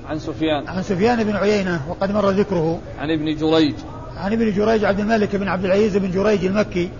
[0.08, 0.68] عن سفيان.
[0.68, 2.78] عن سفيان بن عيينة وقد مر ذكره.
[2.98, 3.74] عن ابن جريج.
[4.16, 6.90] عن ابن جريج عبد الملك بن عبد العزيز بن جريج المكي.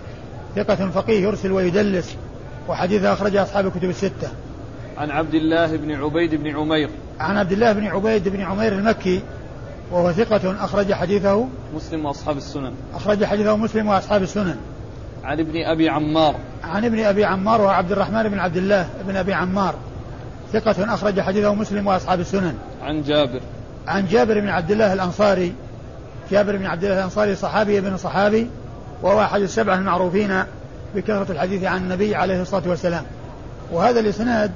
[0.55, 2.15] ثقة فقيه يرسل ويدلس.
[2.67, 4.29] وحديثه أخرج أصحاب الكتب الستة.
[4.99, 6.89] عن عبد الله بن عبيد بن عمير.
[7.19, 9.21] عن عبد الله بن عبيد بن عمير المكي
[9.91, 12.73] وهو ثقة أخرج حديثه مسلم وأصحاب السنن.
[12.95, 14.55] أخرج حديثه مسلم وأصحاب السنن.
[15.23, 16.35] عن ابن أبي عمار.
[16.63, 19.75] عن ابن أبي عمار وهو عبد الرحمن بن عبد الله بن أبي عمار.
[20.53, 22.57] ثقة أخرج حديثه مسلم وأصحاب السنن.
[22.83, 23.41] عن جابر.
[23.87, 25.53] عن جابر بن عبد الله الأنصاري.
[26.31, 28.47] جابر بن عبد الله الأنصاري صحابي ابن صحابي
[29.01, 30.43] وهو أحد السبعة المعروفين
[30.95, 33.03] بكثرة الحديث عن النبي عليه الصلاة والسلام.
[33.71, 34.51] وهذا الإسناد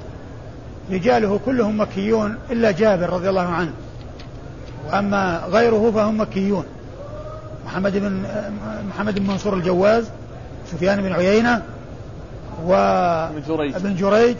[0.90, 3.72] رجاله كلهم مكيون إلا جابر رضي الله عنه.
[4.86, 6.64] وأما غيره فهم مكيون.
[7.66, 8.22] محمد بن
[8.88, 10.10] محمد بن منصور الجواز
[10.66, 11.62] سفيان بن عيينة
[12.66, 14.36] و ابن جريج.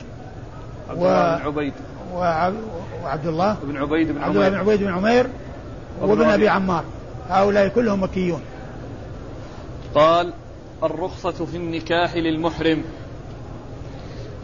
[0.96, 1.06] و
[1.44, 1.72] عبيد.
[2.14, 3.56] وعبد الله.
[3.62, 5.26] بن عبيد بن عبد الله بن عبيد بن عمير
[6.00, 6.84] وابن أبي عمار.
[7.28, 8.40] هؤلاء كلهم مكيون.
[9.94, 10.32] قال
[10.82, 12.84] الرخصة في النكاح للمحرم.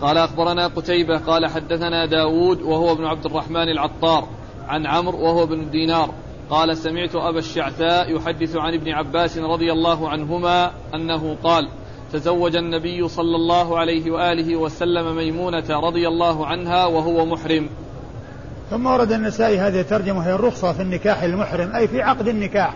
[0.03, 4.29] قال أخبرنا قتيبة قال حدثنا داود وهو ابن عبد الرحمن العطار
[4.69, 6.15] عن عمرو وهو ابن دينار
[6.51, 11.69] قال سمعت أبا الشعثاء يحدث عن ابن عباس رضي الله عنهما أنه قال
[12.13, 17.69] تزوج النبي صلى الله عليه وآله وسلم ميمونة رضي الله عنها وهو محرم.
[18.71, 22.75] ثم ورد النسائي هذه الترجمة هي الرخصة في النكاح المحرم أي في عقد النكاح.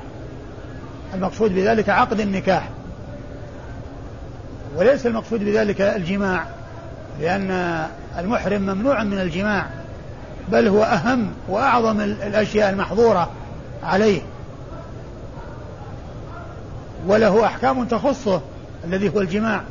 [1.15, 2.71] المقصود بذلك عقد النكاح.
[4.77, 6.64] وليس المقصود بذلك الجماع.
[7.21, 7.87] لأن
[8.19, 9.67] المحرم ممنوع من الجماع
[10.49, 13.31] بل هو أهم وأعظم الأشياء المحظورة
[13.83, 14.21] عليه.
[17.07, 18.41] وله أحكام تخصه
[18.85, 19.63] الذي هو الجماع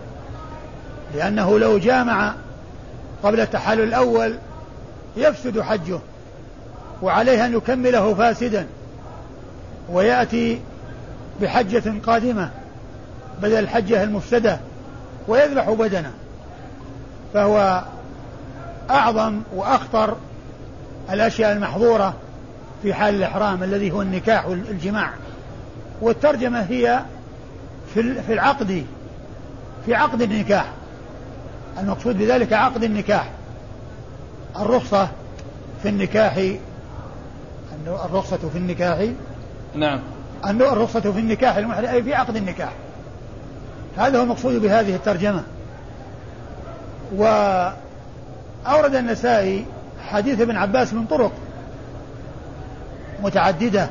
[1.16, 2.34] لأنه لو جامع
[3.24, 4.36] قبل التحلل الأول
[5.18, 6.00] يفسد حجه
[7.02, 8.68] وعليه أن يكمله فاسدا
[9.90, 10.60] ويأتي
[11.42, 12.50] بحجة قادمة
[13.42, 14.60] بدل الحجة المفسدة
[15.28, 16.12] ويذبح بدنه.
[17.34, 17.84] فهو
[18.90, 20.18] أعظم وأخطر
[21.12, 22.14] الأشياء المحظورة
[22.82, 25.10] في حال الإحرام الذي هو النكاح والجماع.
[26.02, 27.00] والترجمة هي
[27.94, 28.86] في في العقد
[29.86, 30.66] في عقد النكاح.
[31.80, 33.30] المقصود بذلك عقد النكاح.
[34.60, 35.10] الرخصة
[35.84, 36.58] في النكاح
[37.88, 39.08] الرخصة في النكاح.
[39.76, 40.00] نعم.
[40.46, 42.72] الرخصة في النكاح المحرم أي في عقد النكاح.
[43.98, 45.44] هذا هو المقصود بهذه الترجمة.
[47.16, 49.66] وأورد النسائي
[50.10, 51.32] حديث ابن عباس من طرق
[53.24, 53.90] متعددة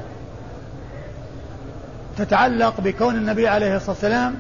[2.18, 4.34] تتعلق بكون النبي عليه الصلاة والسلام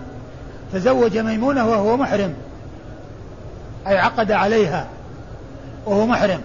[0.72, 2.34] تزوج ميمونة وهو محرم
[3.86, 4.86] أي عقد عليها
[5.86, 6.40] وهو محرم.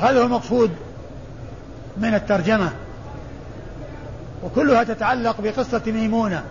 [0.00, 0.70] هذا هو المقصود
[1.96, 2.70] من الترجمة.
[4.44, 6.42] وكلها تتعلق بقصة ميمونة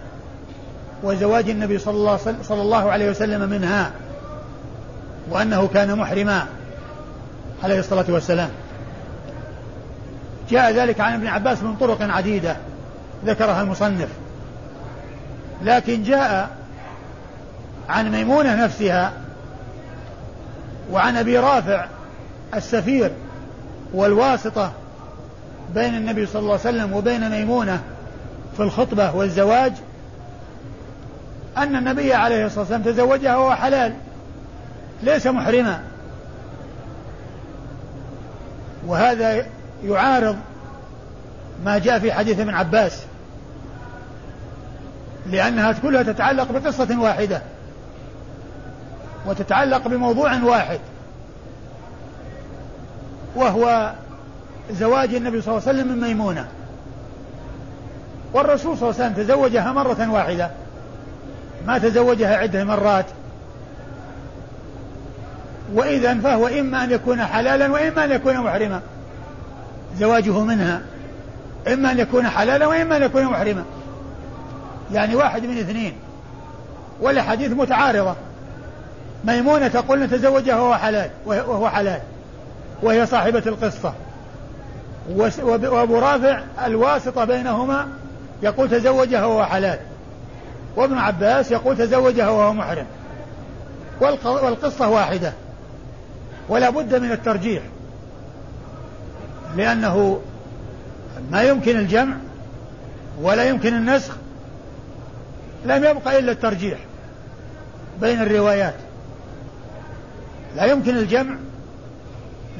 [1.03, 3.91] وزواج النبي صلى الله, صلى الله عليه وسلم منها.
[5.29, 6.45] وأنه كان محرما
[7.63, 8.49] عليه الصلاة والسلام.
[10.49, 12.55] جاء ذلك عن ابن عباس من طرق عديدة
[13.25, 14.09] ذكرها المصنف.
[15.63, 16.49] لكن جاء
[17.89, 19.13] عن ميمونة نفسها
[20.91, 21.85] وعن أبي رافع
[22.55, 23.11] السفير
[23.93, 24.71] والواسطة
[25.75, 27.81] بين النبي صلى الله عليه وسلم وبين ميمونة
[28.57, 29.73] في الخطبة والزواج
[31.57, 33.93] أن النبي عليه الصلاة والسلام تزوجها وهو حلال.
[35.03, 35.81] ليس محرما.
[38.87, 39.45] وهذا
[39.83, 40.37] يعارض
[41.65, 43.01] ما جاء في حديث ابن عباس
[45.29, 47.41] لأنها كلها تتعلق بقصة واحدة
[49.25, 50.79] وتتعلق بموضوع واحد
[53.35, 53.93] وهو
[54.71, 56.47] زواج النبي صلى الله عليه وسلم من ميمونة.
[58.33, 60.49] والرسول صلى الله عليه وسلم تزوجها مرة واحدة
[61.67, 63.05] ما تزوجها عدة مرات
[65.73, 68.81] وإذا فهو إما أن يكون حلالا وإما أن يكون محرما.
[69.97, 70.81] زواجه منها.
[71.73, 73.63] إما أن يكون حلالا وإما أن يكون محرما.
[74.93, 75.93] يعني واحد من اثنين.
[77.01, 78.15] والأحاديث متعارضة.
[79.23, 81.99] ميمونة تقول نتزوجها وهو حلال وهو حلال.
[82.83, 83.93] وهي صاحبة القصة.
[85.45, 87.87] وأبو رافع الواسطة بينهما
[88.43, 89.79] يقول تزوجها وهو حلال.
[90.75, 92.85] وابن عباس يقول تزوجها وهو محرم.
[94.25, 95.33] والقصة واحدة.
[96.49, 97.63] ولا بد من الترجيح.
[99.57, 100.21] لأنه
[101.31, 102.15] ما يمكن الجمع
[103.21, 104.15] ولا يمكن النسخ
[105.65, 106.79] لم يبقى إلا الترجيح
[108.01, 108.75] بين الروايات.
[110.55, 111.35] لا يمكن الجمع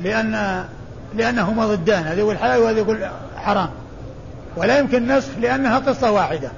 [0.04, 0.65] لأن
[1.15, 3.70] لأنهما ضدان هذا يقول حلال وهذا يقول حرام.
[4.58, 6.52] ولا يمكن نسخ لأنها قصة واحدة.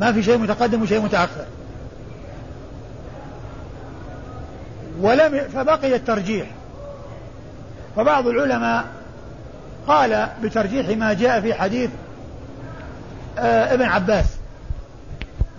[0.00, 1.44] ما في شيء متقدم وشيء متأخر.
[5.02, 6.46] ولم فبقي الترجيح.
[7.96, 8.84] فبعض العلماء
[9.86, 11.90] قال بترجيح ما جاء في حديث
[13.38, 14.26] آه ابن عباس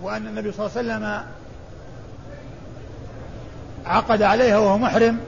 [0.02, 1.22] وأن النبي صلى الله عليه وسلم
[3.86, 5.18] عقد عليها وهو محرم.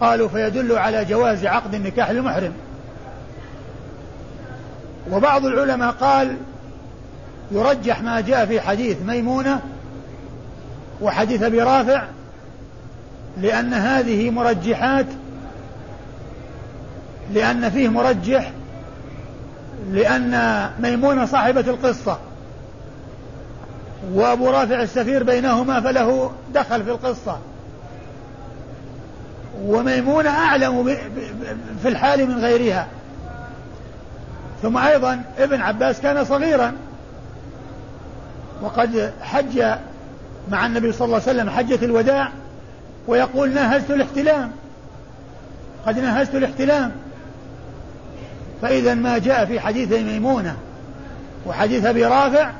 [0.00, 2.52] قالوا فيدل على جواز عقد النكاح للمحرم
[5.10, 6.36] وبعض العلماء قال
[7.50, 9.60] يرجح ما جاء في حديث ميمونة
[11.00, 12.04] وحديث أبي رافع
[13.40, 15.06] لأن هذه مرجحات
[17.34, 18.52] لأن فيه مرجح
[19.92, 22.18] لأن ميمونة صاحبة القصة
[24.12, 27.38] وأبو رافع السفير بينهما فله دخل في القصة.
[29.62, 30.96] وميمونة أعلم
[31.82, 32.86] في الحال من غيرها.
[34.62, 36.72] ثم أيضا ابن عباس كان صغيرا
[38.62, 39.64] وقد حج
[40.50, 42.32] مع النبي صلى الله عليه وسلم حجة الوداع
[43.08, 44.50] ويقول نهزت الاحتلام.
[45.86, 46.92] قد نهزت الاحتلام.
[48.62, 50.56] فإذا ما جاء في حديث ميمونة
[51.46, 52.50] وحديث أبي رافع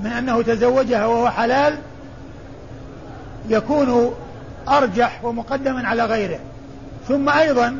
[0.00, 1.78] من أنه تزوجها وهو حلال
[3.48, 4.14] يكون
[4.68, 6.38] أرجح ومقدما على غيره.
[7.08, 7.76] ثم أيضا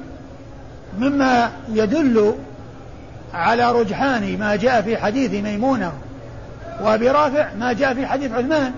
[0.99, 2.35] مما يدل
[3.35, 5.93] على رجحان ما جاء في حديث ميمونة
[6.81, 8.73] وأبي رافع ما جاء في حديث عثمان.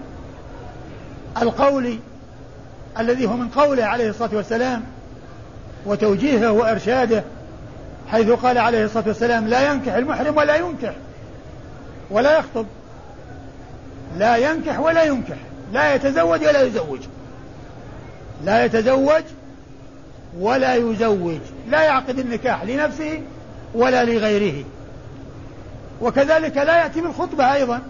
[1.43, 1.99] القولي
[2.99, 4.83] الذي هو من قوله عليه الصلاة والسلام
[5.87, 7.25] وتوجيهه وإرشاده
[8.11, 10.93] حيث قال عليه الصلاة والسلام لا ينكح المحرم ولا ينكح
[12.11, 12.67] ولا يخطب.
[14.19, 15.37] لا ينكح ولا ينكح
[15.73, 17.01] لا يتزوج ولا يزوج.
[18.45, 19.23] لا يتزوج
[20.39, 21.39] ولا يزوج
[21.69, 23.23] لا يعقد النكاح لنفسه
[23.75, 24.65] ولا لغيره.
[26.01, 27.81] وكذلك لا يأتي بالخطبة أيضا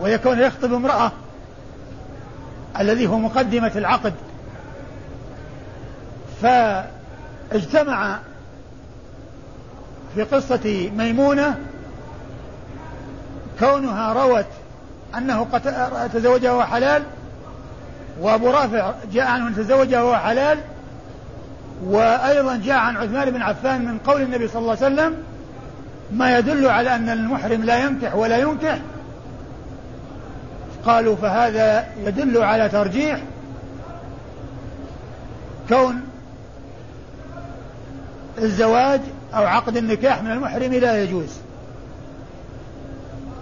[0.00, 1.12] ويكون يخطب امرأة
[2.80, 4.12] الذي هو مقدمة العقد.
[6.42, 8.18] فاجتمع
[10.14, 11.58] في قصة ميمونة
[13.58, 14.46] كونها روت
[15.18, 15.46] أنه
[16.12, 17.02] تزوجها وهو حلال
[18.20, 20.58] وأبو رافع جاء عنه تزوجها وهو حلال
[21.84, 25.16] وأيضا جاء عن عثمان بن عفان من قول النبي صلى الله عليه وسلم
[26.12, 28.78] ما يدل على أن المحرم لا ينكح ولا ينكح
[30.86, 33.20] قالوا فهذا يدل على ترجيح
[35.68, 36.00] كون
[38.38, 39.00] الزواج
[39.34, 41.28] أو عقد النكاح من المحرم لا يجوز.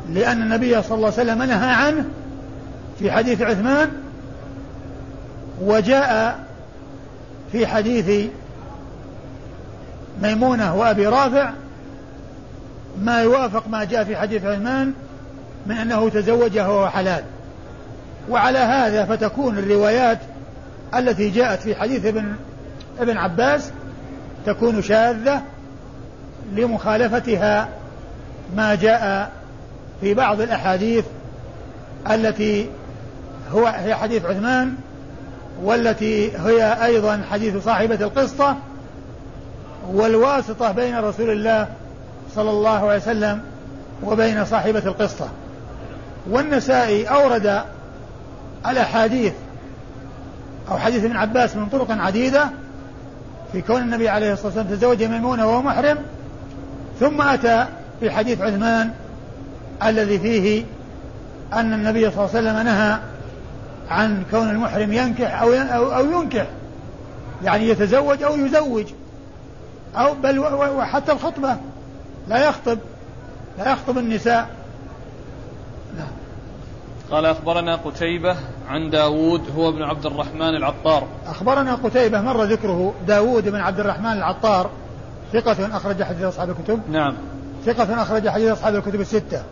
[0.09, 2.05] لأن النبي صلى الله عليه وسلم نهى عنه
[2.99, 3.91] في حديث عثمان
[5.63, 6.39] وجاء
[7.53, 8.31] في حديث
[10.23, 11.51] ميمونة وأبي رافع
[13.03, 14.93] ما يوافق ما جاء في حديث عثمان
[15.67, 17.25] من أنه تزوجه وهو حلال.
[18.31, 20.19] وعلى هذا فتكون الروايات
[20.95, 22.35] التي جاءت في حديث ابن
[23.01, 23.71] ابن عباس
[24.47, 25.43] تكون شاذة
[26.53, 27.69] لمخالفتها
[28.57, 29.33] ما جاء
[30.01, 31.05] في بعض الأحاديث
[32.11, 32.69] التي
[33.53, 34.75] هو هي حديث عثمان
[35.63, 38.57] والتي هي أيضا حديث صاحبة القصة
[39.93, 41.69] والواسطة بين رسول الله
[42.35, 43.41] صلى الله عليه وسلم
[44.03, 45.29] وبين صاحبة القصة
[46.31, 47.63] والنسائي أورد
[48.67, 49.33] الأحاديث
[50.71, 52.51] أو حديث ابن عباس من طرق عديدة
[53.53, 55.99] في كون النبي عليه الصلاة والسلام تزوج ميمونة وهو محرم
[57.01, 57.67] ثم أتى
[58.01, 58.91] في حديث عثمان
[59.83, 60.65] الذي فيه
[61.53, 62.99] أن النبي صلى الله عليه وسلم نهى
[63.91, 65.53] عن كون المحرم ينكح أو
[65.95, 66.47] أو ينكح
[67.45, 68.87] يعني يتزوج أو يزوج
[69.97, 71.57] أو بل وحتى الخطبة
[72.29, 72.79] لا يخطب
[73.59, 74.49] لا يخطب النساء.
[77.13, 78.37] قال أخبرنا قتيبة
[78.69, 81.07] عن داود هو ابن عبد الرحمن العطار.
[81.27, 84.71] أخبرنا قتيبة مر ذكره داود بن عبد الرحمن العطار.
[85.33, 86.81] ثقة أخرج حديث أصحاب الكتب.
[86.91, 87.15] نعم.
[87.67, 89.43] ثقة أخرج حديث أصحاب الكتب الستة.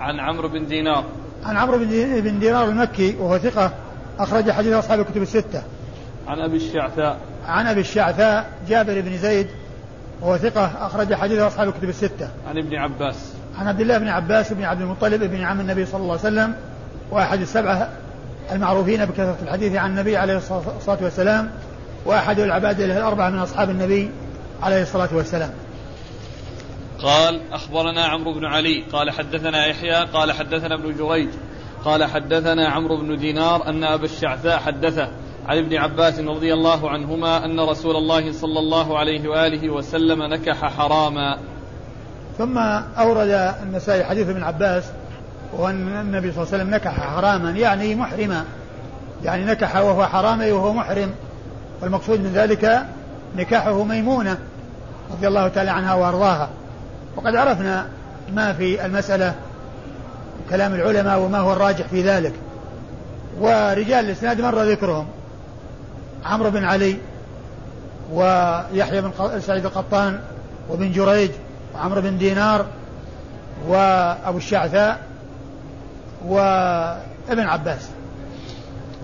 [0.00, 1.04] عن عمرو بن دينار.
[1.44, 3.72] عن عمرو بن دينار المكي وهو ثقة
[4.18, 5.62] أخرج حديث أصحاب الكتب الستة.
[6.28, 7.18] عن أبي الشعثاء.
[7.46, 9.46] عن أبي الشعثاء جابر بن زيد
[10.20, 12.28] وهو ثقة أخرج حديث أصحاب الكتب الستة.
[12.48, 13.32] عن ابن عباس.
[13.58, 16.54] عن عبد الله بن عباس بن عبد المطلب بن عم النبي صلى الله عليه وسلم
[17.10, 17.88] وأحد السبعة
[18.52, 21.50] المعروفين بكثرة الحديث عن النبي عليه الصلاة والسلام
[22.04, 24.10] وأحد العباد الأربعة من أصحاب النبي
[24.62, 25.50] عليه الصلاة والسلام.
[27.02, 31.28] قال أخبرنا عمرو بن علي قال حدثنا يحيى قال حدثنا ابن جريج
[31.84, 35.08] قال حدثنا عمرو بن دينار أن أبا الشعثاء حدثه
[35.46, 40.76] عن ابن عباس رضي الله عنهما أن رسول الله صلى الله عليه وآله وسلم نكح
[40.76, 41.38] حراما.
[42.38, 42.58] ثم
[42.98, 44.84] أورد النسائي حديث ابن عباس
[45.52, 48.44] وأن النبي صلى الله عليه وسلم نكح حراما يعني محرما.
[49.24, 51.10] يعني نكح وهو حرامي وهو محرم.
[51.82, 52.82] والمقصود من ذلك
[53.36, 54.38] نكاحه ميمونة
[55.10, 56.48] رضي الله تعالى عنها وأرضاها.
[57.16, 57.86] وقد عرفنا
[58.34, 59.34] ما في المسألة
[60.50, 62.32] كلام العلماء وما هو الراجح في ذلك.
[63.40, 65.06] ورجال الإسناد مر ذكرهم.
[66.24, 66.96] عمرو بن علي
[68.12, 70.20] ويحيى بن سعيد القطان
[70.68, 71.30] وابن جريج
[71.74, 72.66] وعمرو بن دينار
[73.68, 74.98] وأبو الشعثاء
[76.28, 77.90] وابن عباس.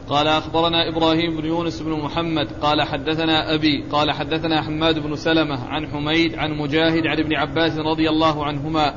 [0.09, 5.69] قال أخبرنا إبراهيم بن يونس بن محمد قال حدثنا أبي قال حدثنا حماد بن سلمة
[5.69, 8.95] عن حميد عن مجاهد عن ابن عباس رضي الله عنهما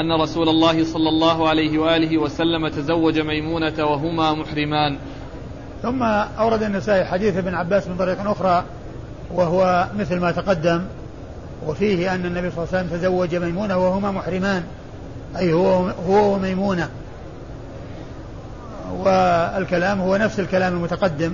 [0.00, 4.98] أن رسول الله صلى الله عليه وآله وسلم تزوج ميمونة وهما محرمان.
[5.82, 6.02] ثم
[6.38, 8.64] أورد النسائي حديث ابن عباس من طريق أخرى
[9.34, 10.82] وهو مثل ما تقدم
[11.66, 14.62] وفيه أن النبي صلى الله عليه وسلم تزوج ميمونة وهما محرمان
[15.36, 16.88] أي هو هو وميمونة.
[18.92, 21.32] والكلام هو نفس الكلام المتقدم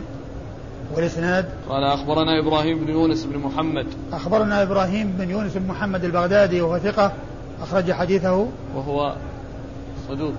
[0.95, 1.45] والإسناد.
[1.69, 3.87] قال أخبرنا إبراهيم بن يونس بن محمد.
[4.13, 7.13] أخبرنا إبراهيم بن يونس بن محمد البغدادي وهو ثقة
[7.63, 8.49] أخرج حديثه.
[8.77, 9.15] وهو
[10.09, 10.33] صدوق.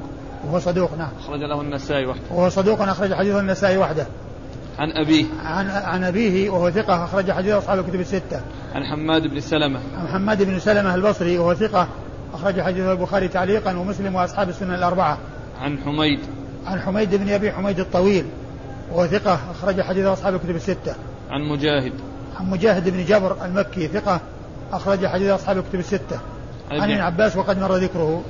[0.45, 1.09] وهو صدوق نعم.
[1.19, 2.21] أخرج له النسائي وحده.
[2.31, 4.05] وهو صدوق أخرج حديثه النسائي وحده.
[4.79, 5.25] عن أبيه.
[5.45, 8.41] عن عن أبيه وهو ثقة أخرج حديث أصحاب الكتب الستة.
[8.75, 9.79] عن حماد بن سلمة.
[9.99, 11.87] عن حماد بن سلمة البصري وهو ثقة
[12.33, 15.17] أخرج حديثه البخاري تعليقا ومسلم وأصحاب السنة الأربعة.
[15.61, 16.19] عن حميد.
[16.65, 18.25] عن حميد بن أبي حميد الطويل
[18.91, 20.95] وهو ثقة أخرج حديث أصحاب الكتب الستة.
[21.29, 21.93] عن مجاهد.
[22.39, 24.21] عن مجاهد بن جبر المكي ثقة
[24.71, 26.19] أخرج حديث أصحاب الكتب الستة.
[26.71, 28.23] عن ابن عباس وقد مر ذكره.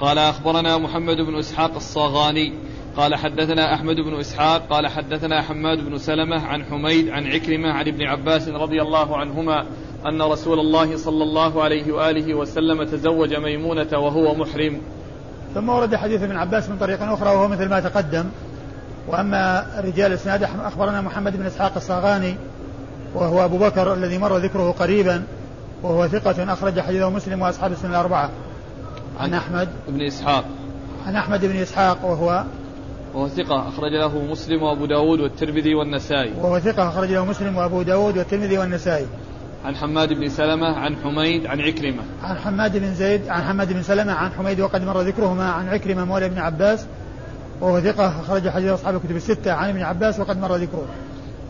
[0.00, 2.52] قال أخبرنا محمد بن إسحاق الصاغاني.
[2.96, 4.66] قال حدثنا أحمد بن إسحاق.
[4.70, 9.66] قال حدثنا حماد بن سلمة عن حميد عن عكرمة عن ابن عباس رضي الله عنهما
[10.06, 14.80] أن رسول الله صلى الله عليه وآله وسلم تزوج ميمونة وهو محرم.
[15.54, 18.24] ثم ورد حديث ابن عباس من طريق أخرى وهو مثل ما تقدم.
[19.08, 22.34] وأما رجال الإسناد أخبرنا محمد بن إسحاق الصاغاني
[23.14, 25.22] وهو أبو بكر الذي مر ذكره قريبا
[25.82, 28.30] وهو ثقة أخرج حديثه مسلم وأصحاب السنة الأربعة.
[29.20, 29.68] عن أحمد.
[29.88, 30.44] بن إسحاق.
[31.06, 32.44] عن أحمد بن إسحاق وهو
[33.14, 36.32] وهو ثقة أخرج له مسلم وأبو داود والترمذي والنسائي.
[36.40, 39.06] وهو ثقة أخرج له مسلم وأبو داود والترمذي والنسائي.
[39.64, 42.02] عن حماد بن سلمة عن حميد عن عكرمة.
[42.22, 46.04] عن حماد بن زيد عن حماد بن سلمة عن حميد وقد مر ذكرهما عن عكرمة
[46.04, 46.86] مولى ابن عباس
[47.60, 50.86] وهو ثقة أخرج حديث أصحاب الكتب الستة عن ابن عباس وقد مر ذكره.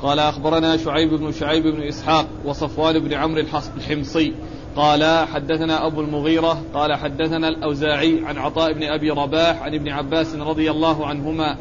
[0.02, 3.44] قال أخبرنا شعيب بن شعيب بن إسحاق وصفوان بن عمرو
[3.76, 4.34] الحمصي.
[4.76, 10.34] قال حدثنا أبو المغيرة قال حدثنا الأوزاعي عن عطاء بن أبي رباح عن ابن عباس
[10.34, 11.56] رضي الله عنهما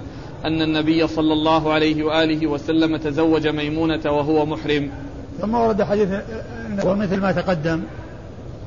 [0.46, 4.92] أن النبي صلى الله عليه وآله وسلم تزوج ميمونة وهو محرم.
[5.42, 6.10] ثم ورد حديث
[6.84, 7.82] ومثل ما تقدم.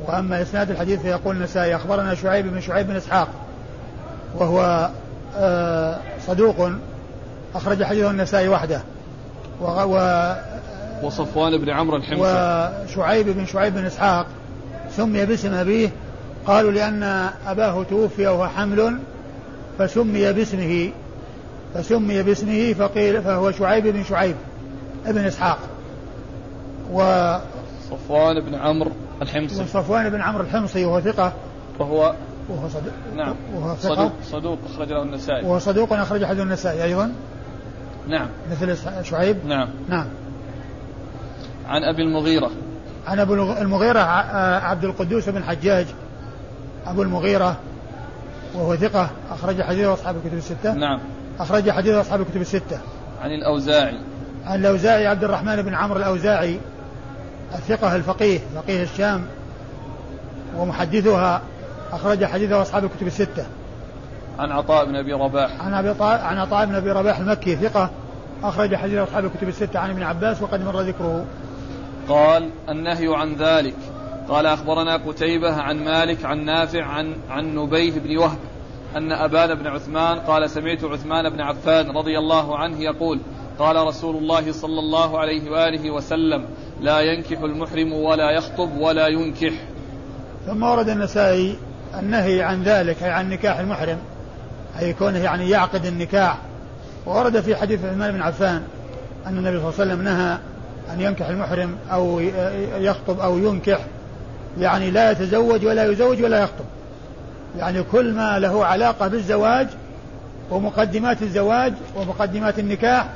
[0.09, 3.29] وأما إسناد الحديث فيقول النسائي أخبرنا شعيب بن شعيب بن إسحاق
[4.39, 4.91] وهو
[5.37, 6.71] آه، صدوق.
[7.55, 8.81] أخرج حديثه النسائي وحده.
[9.61, 10.35] و
[11.03, 12.23] وصفوان بن عمرو الحمصي.
[12.23, 14.27] وشعيب بن شعيب بن إسحاق
[14.97, 15.91] سمي باسم أبيه.
[16.47, 18.99] قالوا لأن أباه توفي وهو حمل
[19.79, 20.91] فسمي باسمه
[21.75, 24.37] فسمي باسمه فقيل فهو شعيب بن شعيب
[25.07, 25.59] ابن إسحاق.
[26.93, 27.39] و
[27.91, 28.91] صفوان بن عمرو
[29.23, 29.65] الحمصي.
[29.67, 31.33] صفوان بن عمرو الحمصي وهو ثقة.
[31.79, 32.15] وهو
[32.49, 33.35] وهو صدوق نعم.
[33.55, 33.95] وهو ثقة.
[33.95, 35.45] صدوق صدوق أخرج له النسائي.
[35.45, 36.85] وهو صدوق أخرج حديث النسائي.
[36.85, 37.13] أيضا؟
[38.09, 38.29] نعم.
[38.51, 39.69] مثل شعيب؟ نعم.
[39.89, 40.07] نعم.
[41.69, 42.51] عن أبي المغيرة.
[43.07, 44.01] عن أبو المغيرة
[44.65, 45.87] عبد القدوس بن حجاج.
[46.87, 47.57] أبو المغيرة
[48.55, 50.75] وهو ثقة أخرج حديث أصحاب الكتب الستة.
[50.75, 51.01] نعم.
[51.41, 52.79] أخرج حديث أصحاب الكتب الستة.
[53.23, 53.99] عن الأوزاعي.
[54.47, 56.61] عن الأوزاعي عبد الرحمن بن عمرو الأوزاعي.
[57.55, 59.25] الثقة الفقيه فقيه الشام
[60.57, 61.43] ومحدثها
[61.93, 63.47] أخرج حديثه أصحاب الكتب الستة.
[64.39, 65.61] عن عطاء بن أبي رباح.
[65.61, 66.05] عن أبي طا...
[66.05, 67.91] عن عطاء بن أبي رباح المكي ثقة
[68.45, 71.25] أخرج حديث أصحاب الكتب الستة عن ابن عباس وقد مر ذكره.
[72.09, 73.75] قال النهي عن ذلك.
[74.29, 78.39] قال أخبرنا قتيبة عن مالك عن نافع عن عن نبيه بن وهب
[78.97, 83.21] أن أبان بن عثمان قال سمعت عثمان بن عفان رضي الله عنه يقول
[83.59, 86.45] قال رسول الله صلى الله عليه وآله وسلم
[86.81, 89.53] لا ينكح المحرم ولا يخطب ولا ينكح.
[90.47, 91.57] ثم ورد النسائي
[91.99, 93.99] النهي عن ذلك أي عن نكاح المحرم
[94.81, 96.39] أي كونه يعني يعقد النكاح.
[97.07, 98.63] ورد في حديث عثمان بن عفان
[99.27, 100.39] أن النبي صلى الله عليه وسلم نهى
[100.95, 102.21] أن ينكح المحرم أو
[102.79, 103.79] يخطب أو ينكح.
[104.59, 106.65] يعني لا يتزوج ولا يزوج ولا يخطب.
[107.59, 109.67] يعني كل ما له علاقة بالزواج
[110.51, 113.07] ومقدمات الزواج ومقدمات النكاح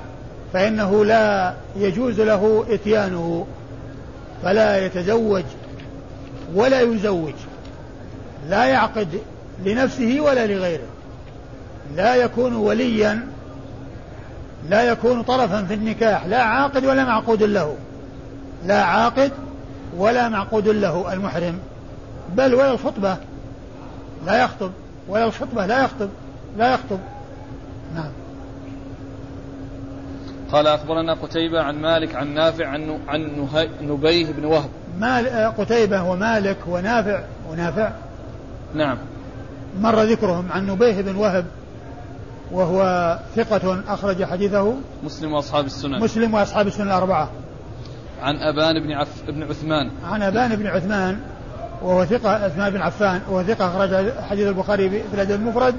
[0.52, 3.46] فإنه لا يجوز له إتيانه
[4.42, 5.44] فلا يتزوج
[6.54, 7.34] ولا يزوج
[8.48, 9.08] لا يعقد
[9.64, 10.88] لنفسه ولا لغيره
[11.96, 13.26] لا يكون وليا
[14.68, 17.76] لا يكون طرفا في النكاح لا عاقد ولا معقود له
[18.64, 19.32] لا عاقد
[19.96, 21.58] ولا معقود له المحرم
[22.34, 23.16] بل ولا الخطبة
[24.26, 24.70] لا يخطب
[25.08, 26.08] ولا الخطبة لا يخطب
[26.58, 26.98] لا يخطب.
[27.94, 28.10] نعم.
[30.52, 33.46] قال أخبرنا قتيبة عن مالك عن نافع عن عن
[33.82, 34.70] نبيه بن وهب.
[34.98, 37.20] مال قتيبة ومالك ونافع
[37.50, 37.92] ونافع
[38.74, 38.98] نعم.
[39.80, 41.46] مر ذكرهم عن نبيه بن وهب
[42.52, 44.74] وهو ثقة أخرج حديثه؟
[45.04, 46.00] مسلم وأصحاب السنن.
[46.00, 47.30] مسلم وأصحاب السنن الأربعة.
[48.22, 49.90] عن أبان بن عف بن عثمان.
[50.04, 51.20] عن أبان بن عثمان
[51.82, 55.74] وهو ثقة عثمان بن عفان وهو ثقة أخرج حديث البخاري في الأدب المفرد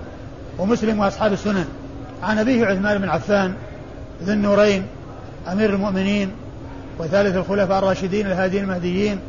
[0.60, 1.66] ومسلم وأصحاب السنن.
[2.24, 3.56] عن أبيه عثمان بن عفان
[4.24, 4.86] ذي النورين
[5.52, 6.32] أمير المؤمنين
[7.00, 9.20] وثالث الخلفاء الراشدين الهادين المهديين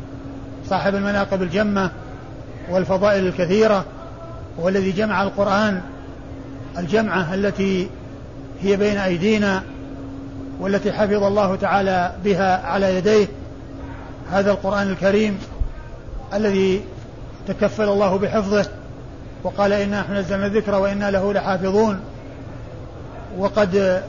[0.69, 1.91] صاحب المناقب الجمة
[2.69, 3.85] والفضائل الكثيرة
[4.57, 5.81] والذي جمع القرآن
[6.77, 7.89] الجمعة التي
[8.61, 9.63] هي بين أيدينا
[10.59, 13.27] والتي حفظ الله تعالى بها على يديه
[14.31, 15.37] هذا القرآن الكريم
[16.33, 16.81] الذي
[17.47, 18.65] تكفل الله بحفظه
[19.43, 21.99] وقال إنا نحن نزلنا الذكر وإنا له لحافظون
[23.37, 24.01] وقد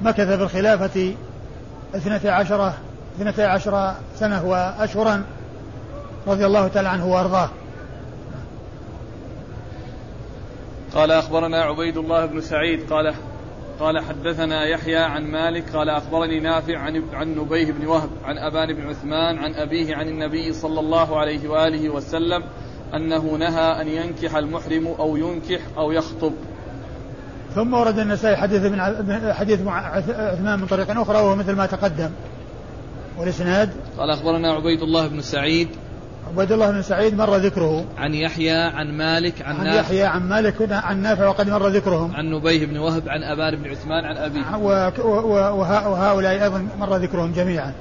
[0.00, 1.14] مكث في الخلافة
[1.94, 2.74] اثنتي عشرة
[3.16, 5.24] اثنتي عشر سنة وأشهرا
[6.26, 7.50] رضي الله تعالى عنه وأرضاه.
[10.94, 13.14] قال أخبرنا عبيد الله بن سعيد قال
[13.80, 18.72] قال حدثنا يحيى عن مالك قال أخبرني نافع عن عن نبيه بن وهب عن أبان
[18.72, 22.44] بن عثمان عن أبيه عن النبي صلى الله عليه وآله وسلم
[22.94, 26.32] أنه نهى أن ينكح المحرم أو ينكح أو يخطب.
[27.58, 32.10] ثم ورد النسائي حديث ابن حديث عثمان من طريق أخرى وهو مثل ما تقدم.
[33.18, 35.68] والإسناد؟ قال أخبرنا عبيد الله بن سعيد.
[36.28, 37.84] عبيد الله بن سعيد مر ذكره.
[37.96, 42.16] عن يحيى عن مالك عن, عن نافع يحيى عن مالك عن نافع وقد مر ذكرهم.
[42.16, 44.56] عن نبيه بن وهب عن أبان بن عثمان عن أبيه.
[45.86, 47.72] وهؤلاء أيضا مر ذكرهم جميعا.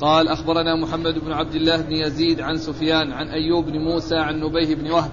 [0.00, 4.40] قال أخبرنا محمد بن عبد الله بن يزيد عن سفيان عن أيوب بن موسى عن
[4.40, 5.10] نبيه بن وهب.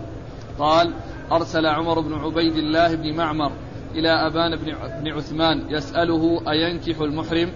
[0.60, 0.94] قال
[1.32, 3.52] أرسل عمر بن عبيد الله بن معمر.
[3.96, 4.56] إلى أبان
[5.02, 7.52] بن عثمان يسأله أينكح المحرم؟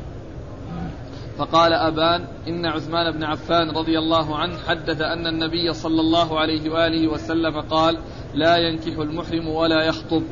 [1.38, 6.70] فقال أبان إن عثمان بن عفان رضي الله عنه حدث أن النبي صلى الله عليه
[6.70, 7.98] وآله وسلم قال
[8.34, 10.24] لا ينكح المحرم ولا يخطب.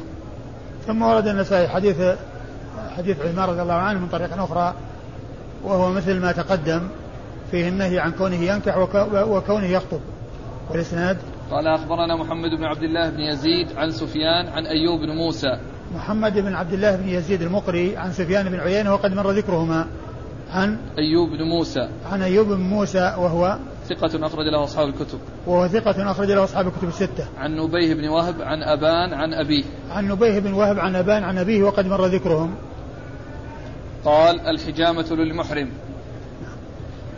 [0.88, 1.98] ثم ورد النسائي حديث
[2.98, 4.74] حديث عثمان رضي الله عنه من طريق أخرى
[5.64, 6.88] وهو مثل ما تقدم
[7.52, 8.78] فيه النهي عن كونه ينكح
[9.14, 10.00] وكونه يخطب.
[10.70, 11.18] والإسناد؟
[11.52, 15.60] قال أخبرنا محمد بن عبد الله بن يزيد عن سفيان عن أيوب بن موسى.
[15.96, 19.88] محمد بن عبد الله بن يزيد المقري عن سفيان بن عيينة وقد مر ذكرهما.
[20.52, 21.90] عن أيوب بن موسى.
[22.12, 23.58] عن أيوب بن موسى وهو
[23.90, 25.20] ثقة أخرج له أصحاب الكتب.
[25.48, 27.26] وهو ثقة أخرج له أصحاب الكتب الستة.
[27.38, 29.64] عن نبيه بن وهب عن أبان عن أبيه.
[29.92, 32.56] عن نبيه بن وهب عن أبان عن أبيه وقد مر ذكرهم.
[34.06, 35.70] قال الحجامة للمحرم.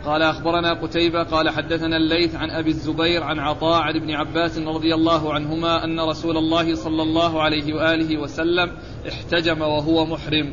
[0.06, 4.94] قال أخبرنا قتيبة قال حدثنا الليث عن أبي الزبير عن عطاء عن ابن عباس رضي
[4.94, 8.72] الله عنهما أن رسول الله صلى الله عليه وآله وسلم
[9.08, 10.52] احتجم وهو محرم.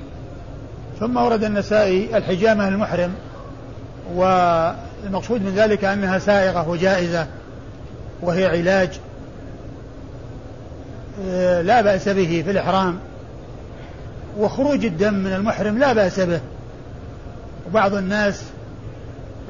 [0.99, 3.13] ثم ورد النسائي الحجامة المحرم
[4.13, 7.27] والمقصود من ذلك أنها سائغة وجائزة
[8.21, 8.99] وهي علاج
[11.25, 12.99] آه، لا بأس به في الإحرام
[14.37, 16.41] وخروج الدم من المحرم لا بأس به.
[17.67, 18.43] وبعض الناس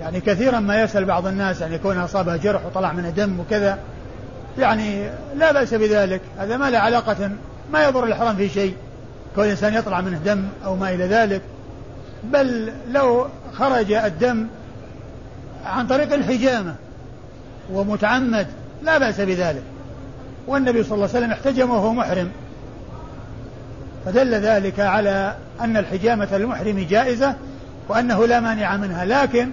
[0.01, 3.77] يعني كثيرا ما يسأل بعض الناس يعني يكون أصابه جرح وطلع منه دم وكذا.
[4.59, 7.31] يعني لا بأس بذلك هذا ما له علاقة
[7.71, 8.75] ما يضر الإحرام في شيء
[9.35, 11.41] كون الإنسان يطلع منه دم أو ما إلى ذلك.
[12.23, 14.47] بل لو خرج الدم
[15.65, 16.75] عن طريق الحجامة
[17.73, 18.47] ومتعمد
[18.83, 19.63] لا بأس بذلك.
[20.47, 22.29] والنبي صلى الله عليه وسلم احتجم وهو محرم.
[24.05, 27.35] فدل ذلك على أن الحجامة للمحرم جائزة
[27.89, 29.05] وأنه لا مانع منها.
[29.05, 29.49] لكن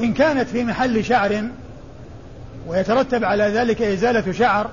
[0.00, 1.44] إن كانت في محل شعر
[2.66, 4.70] ويترتب على ذلك إزالة شعر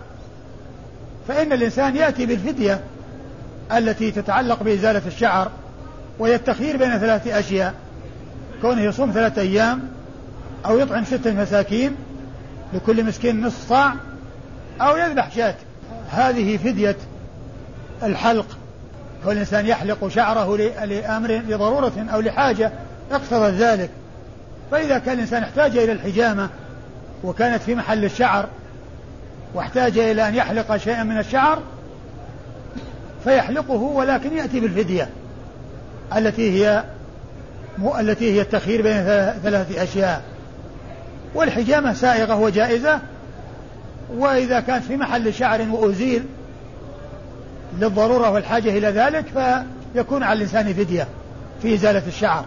[1.28, 2.80] فإن الإنسان يأتي بالفدية
[3.78, 5.52] التي تتعلق بإزالة الشعر
[6.20, 7.74] وهي التخيير بين ثلاثة أشياء
[8.62, 9.82] كونه يصوم ثلاثة أيام
[10.66, 11.96] أو يطعم ستة مساكين
[12.74, 13.94] لكل مسكين نصف صاع
[14.82, 15.56] أو يذبح شاة.
[16.12, 16.96] هذه فدية
[18.04, 18.46] الحلق.
[19.26, 22.72] كل الإنسان يحلق شعره لأمر لضرورة أو لحاجة
[23.12, 23.90] اقتضت ذلك.
[24.72, 26.50] فإذا كان الإنسان احتاج إلى الحجامة
[27.24, 28.48] وكانت في محل الشعر
[29.54, 31.60] واحتاج إلى أن يحلق شيئا من الشعر
[33.24, 35.10] فيحلقه ولكن يأتي بالفدية
[36.16, 36.84] التي هي
[38.00, 39.04] التي هي التخيير بين
[39.44, 40.24] ثلاثة أشياء.
[41.36, 43.00] والحجامة سائغة وجائزة
[44.14, 46.24] وإذا كانت في محل شعر وأزيل
[47.80, 49.26] للضرورة والحاجة إلى ذلك
[49.94, 51.08] فيكون على الإنسان فدية
[51.62, 52.46] في إزالة الشعر.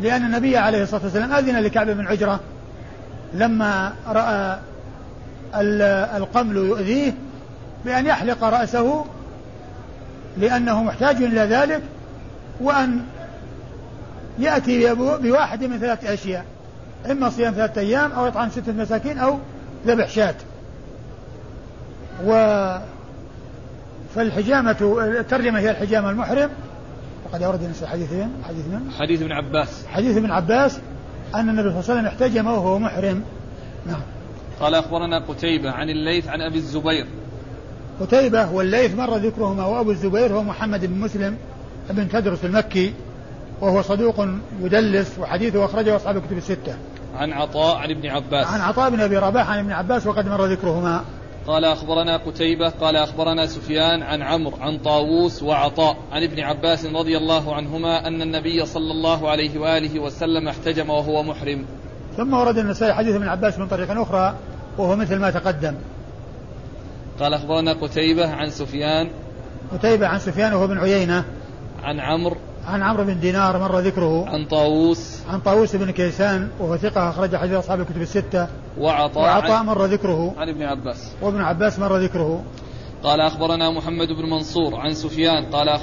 [0.00, 2.40] لأن النبي عليه الصلاة والسلام أذن لكعب بن عجرة
[3.34, 4.58] لما رأى
[6.16, 7.12] القمل يؤذيه
[7.84, 9.04] بأن يحلق رأسه
[10.38, 11.82] لأنه محتاج إلى ذلك
[12.60, 13.00] وأن
[14.38, 16.44] يأتي بواحد من ثلاثة أشياء
[17.10, 19.38] إما صيام ثلاثة أيام أو إطعام ستة مساكين أو
[19.86, 20.34] ذبح شاة.
[22.24, 22.32] و
[24.14, 24.76] فالحجامة
[25.20, 26.50] الترجمة هي الحجامة المحرم.
[27.32, 30.80] وقد أورد النساء حديثين حديث من؟ حديث ابن عباس حديث ابن عباس
[31.34, 33.22] أن النبي صلى الله عليه وسلم احتجم وهو محرم
[33.86, 34.00] نعم
[34.60, 37.06] قال أخبرنا قتيبة عن الليث عن أبي الزبير
[38.00, 41.36] قتيبة والليث مر ذكرهما وأبو الزبير هو محمد بن مسلم
[41.90, 42.94] بن تدرس المكي
[43.60, 44.26] وهو صدوق
[44.60, 46.74] يدلس وحديثه أخرجه أصحاب الكتب الستة.
[47.16, 48.46] عن عطاء عن ابن عباس.
[48.46, 51.04] عن عطاء بن أبي رباح عن ابن عباس وقد مر ذكرهما.
[51.50, 57.16] قال أخبرنا قتيبة قال أخبرنا سفيان عن عمرو عن طاووس وعطاء عن ابن عباس رضي
[57.16, 61.64] الله عنهما أن النبي صلى الله عليه وآله وسلم احتجم وهو محرم.
[62.16, 64.34] ثم ورد النسائي حديث ابن عباس من طريق أخرى
[64.78, 65.74] وهو مثل ما تقدم.
[67.20, 69.10] قال أخبرنا قتيبة عن سفيان.
[69.72, 71.24] قتيبة عن سفيان وهو بن عيينة.
[71.82, 72.36] عن عمرو
[72.66, 74.28] عن عمرو بن دينار مر ذكره.
[74.28, 75.22] عن طاووس.
[75.28, 78.48] عن طاووس بن كيسان وهو ثقة أخرج حديث أصحاب الكتب الستة.
[78.78, 80.34] وعطاء وعطاء مر ذكره.
[80.38, 81.12] عن ابن عباس.
[81.22, 82.44] وابن عباس مر ذكره.
[83.02, 85.44] قال أخبرنا محمد بن منصور عن سفيان.
[85.44, 85.80] قال.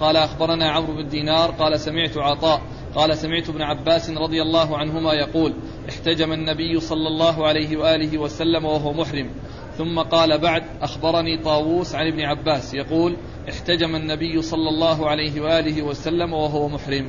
[0.00, 1.50] قال أخبرنا عمرو بن دينار.
[1.50, 2.60] قال سمعت عطاء.
[2.94, 5.54] قال سمعت ابن عباس رضي الله عنهما يقول
[5.88, 9.30] احتجم النبي صلى الله عليه وآله وسلم وهو محرم.
[9.78, 12.74] ثم قال بعد أخبرني طاووس عن ابن عباس.
[12.74, 13.16] يقول
[13.48, 17.06] احتجم النبي صلى الله عليه وآله وسلم وهو محرم.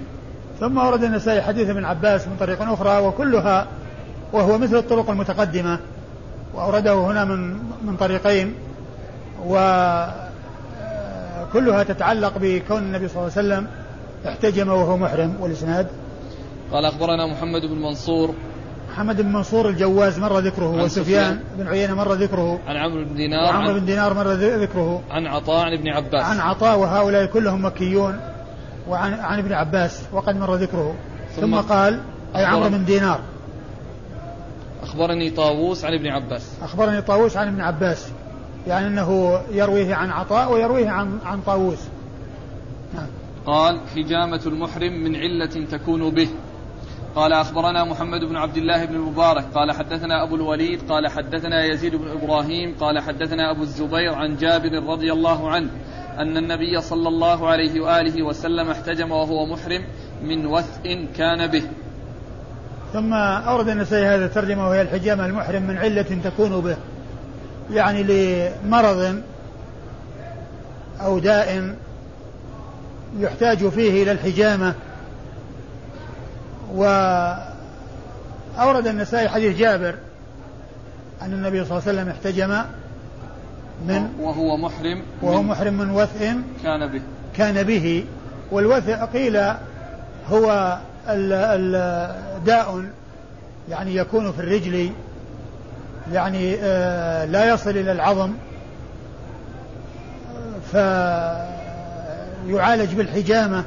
[0.60, 3.68] ثم ورد النسائي حديث ابن عباس من طريق أخرى وكلها
[4.34, 5.80] وهو مثل الطرق المتقدمة
[6.54, 8.56] وأورده هنا من من طريقين
[9.46, 10.24] وكلها
[11.84, 13.68] تتعلق بكون النبي صلى الله عليه وسلم
[14.28, 15.88] احتجم وهو محرم والإسناد.
[16.72, 18.34] قال أخبرنا محمد بن منصور
[18.90, 22.60] محمد بن منصور الجواز مر ذكره وسفيان بن عيينة مر ذكره.
[22.68, 25.02] عن عمرو بن دينار عمرو بن دينار مر ذكره.
[25.12, 26.26] عن عطاء عن ابن عباس.
[26.26, 28.20] عن عطاء وهؤلاء كلهم مكيون.
[28.90, 30.96] وعن عن ابن عباس وقد مر ذكره.
[31.36, 32.00] ثم, ثم قال
[32.36, 33.20] أي عمرو بن دينار.
[34.84, 36.52] أخبرني طاووس عن ابن عباس.
[36.62, 38.12] أخبرني طاووس عن ابن عباس.
[38.68, 41.80] يعني أنه يرويه عن عطاء ويرويه عن عن طاووس.
[42.94, 43.08] نعم.
[43.46, 46.30] قال حجامة المحرم من علة تكون به.
[47.16, 51.95] قال أخبرنا محمد بن عبد الله بن المبارك قال حدثنا أبو الوليد قال حدثنا يزيد
[51.95, 55.70] بن إبراهيم قال حدثنا أبو الزبير عن جابر رضي الله عنه
[56.18, 59.82] أن النبي صلى الله عليه وآله وسلم احتجم وهو محرم
[60.24, 61.64] من وثء كان به.
[62.93, 66.78] ثم أورد النسائي هذا الترجمة وهي الحجامة المحرم من علة تكون به
[67.72, 69.22] يعني لمرض
[71.01, 71.76] أو داء
[73.20, 74.76] يحتاج فيه إلى الحجامة.
[76.74, 77.47] وأورد
[78.88, 79.95] النسائي حديث جابر
[81.22, 82.63] أن النبي صلى الله عليه وسلم احتجم
[83.88, 87.01] من وهو محرم وهو محرم من وثء كان به.
[87.38, 88.05] كان به.
[88.51, 89.38] والوثء قيل
[90.32, 90.78] هو
[92.45, 92.86] داء
[93.70, 94.91] يعني يكون في الرجل
[96.13, 98.32] يعني آه، لا يصل إلى العظم
[100.72, 101.34] فيعالج
[102.93, 103.63] بالحجامة.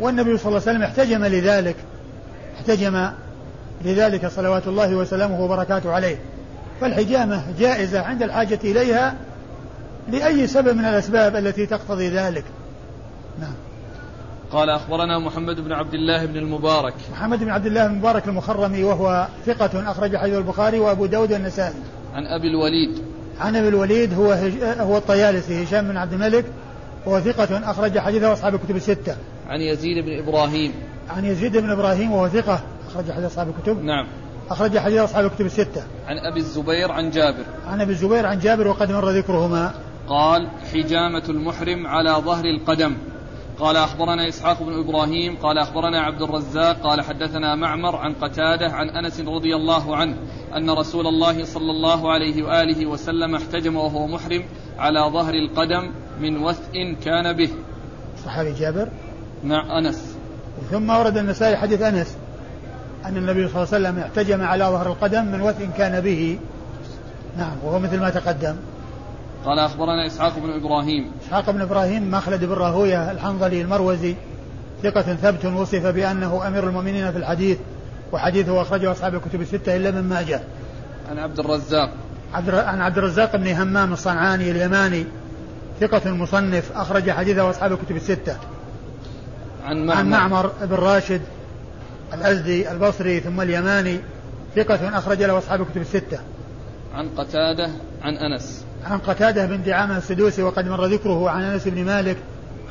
[0.00, 1.76] والنبي صلى الله عليه وسلم احتجم لذلك.
[2.58, 3.10] احتجم
[3.84, 6.18] لذلك صلوات الله وسلامه وبركاته عليه.
[6.80, 9.14] فالحجامة جائزة عند الحاجة إليها
[10.12, 12.44] لأي سبب من الأسباب التي تقتضي ذلك.
[13.40, 13.54] نعم.
[14.52, 16.94] قال أخبرنا محمد بن عبد الله بن المبارك.
[17.12, 21.74] محمد بن عبد الله بن المبارك المخرمي وهو ثقة أخرج حديث البخاري وأبو داود والنسائي.
[22.14, 23.02] عن أبي الوليد.
[23.40, 24.52] عن أبي الوليد هو هج...
[24.62, 26.44] هو الطيالسي هشام بن عبد الملك
[27.06, 29.16] وهو ثقة أخرج حديثه أصحاب الكتب الستة.
[29.48, 30.72] عن يزيد بن إبراهيم.
[31.10, 33.84] عن يزيد بن إبراهيم وهو ثقة أخرج حديث أصحاب الكتب.
[33.84, 34.06] نعم.
[34.50, 35.82] أخرج حديث أصحاب الكتب الستة.
[36.06, 37.44] عن أبي الزبير عن جابر.
[37.66, 39.74] عن أبي الزبير عن جابر وقد مر ذكرهما.
[40.08, 42.96] قال حجامة المحرم على ظهر القدم.
[43.58, 48.88] قال أخبرنا إسحاق بن إبراهيم قال أخبرنا عبد الرزاق قال حدثنا معمر عن قتادة عن
[48.88, 50.16] أنس رضي الله عنه
[50.56, 54.44] أن رسول الله صلى الله عليه وآله وسلم احتجم وهو محرم
[54.78, 55.90] على ظهر القدم
[56.20, 57.50] من وثء كان به.
[58.24, 58.88] صحابي جابر؟
[59.44, 60.17] مع أنس.
[60.70, 62.16] ثم ورد النسائي حديث أنس
[63.04, 66.38] أن النبي صلى الله عليه وسلم احتجم على ظهر القدم من وثء كان به.
[67.38, 68.56] نعم وهو مثل ما تقدم.
[69.44, 71.10] قال أخبرنا إسحاق بن إبراهيم.
[71.26, 74.14] إسحاق بن إبراهيم مخلد بن راهوية الحنظلي المروزي
[74.82, 77.58] ثقة ثبت وصف بأنه أمير المؤمنين في الحديث
[78.12, 80.40] وحديثه أخرجه أصحاب الكتب الستة إلا من ماجه.
[81.10, 81.90] عن عبد الرزاق.
[82.34, 85.04] عبد عن عبد الرزاق بن همام الصنعاني اليماني
[85.80, 88.36] ثقة مصنف أخرج حديثه أصحاب الكتب الستة.
[89.68, 90.52] عن معمر, عن معمر.
[90.62, 91.20] بن راشد
[92.14, 94.00] الأزدي البصري ثم اليماني
[94.56, 96.18] ثقة أخرج له أصحاب الكتب الستة.
[96.94, 97.70] عن قتادة
[98.02, 98.64] عن أنس.
[98.84, 102.16] عن قتادة بن دعامة السدوسي وقد مر ذكره عن أنس بن مالك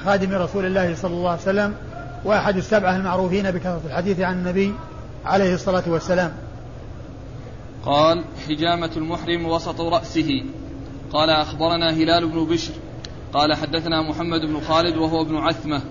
[0.05, 1.73] خادم رسول الله صلى الله عليه وسلم
[2.25, 4.73] وأحد السبعة المعروفين بكثرة الحديث عن النبي
[5.25, 6.33] عليه الصلاة والسلام.
[7.85, 10.43] قال حجامة المحرم وسط رأسه.
[11.13, 12.73] قال أخبرنا هلال بن بشر.
[13.33, 15.81] قال حدثنا محمد بن خالد وهو ابن عثمة.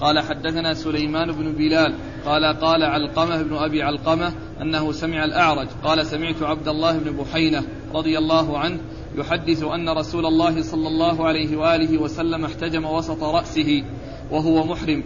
[0.00, 1.94] قال حدثنا سليمان بن بلال
[2.26, 7.62] قال قال علقمة بن أبي علقمة أنه سمع الأعرج قال سمعت عبد الله بن بحينة
[7.94, 8.78] رضي الله عنه
[9.16, 13.84] يحدث أن رسول الله صلى الله عليه وآله وسلم احتجم وسط رأسه
[14.30, 15.04] وهو محرم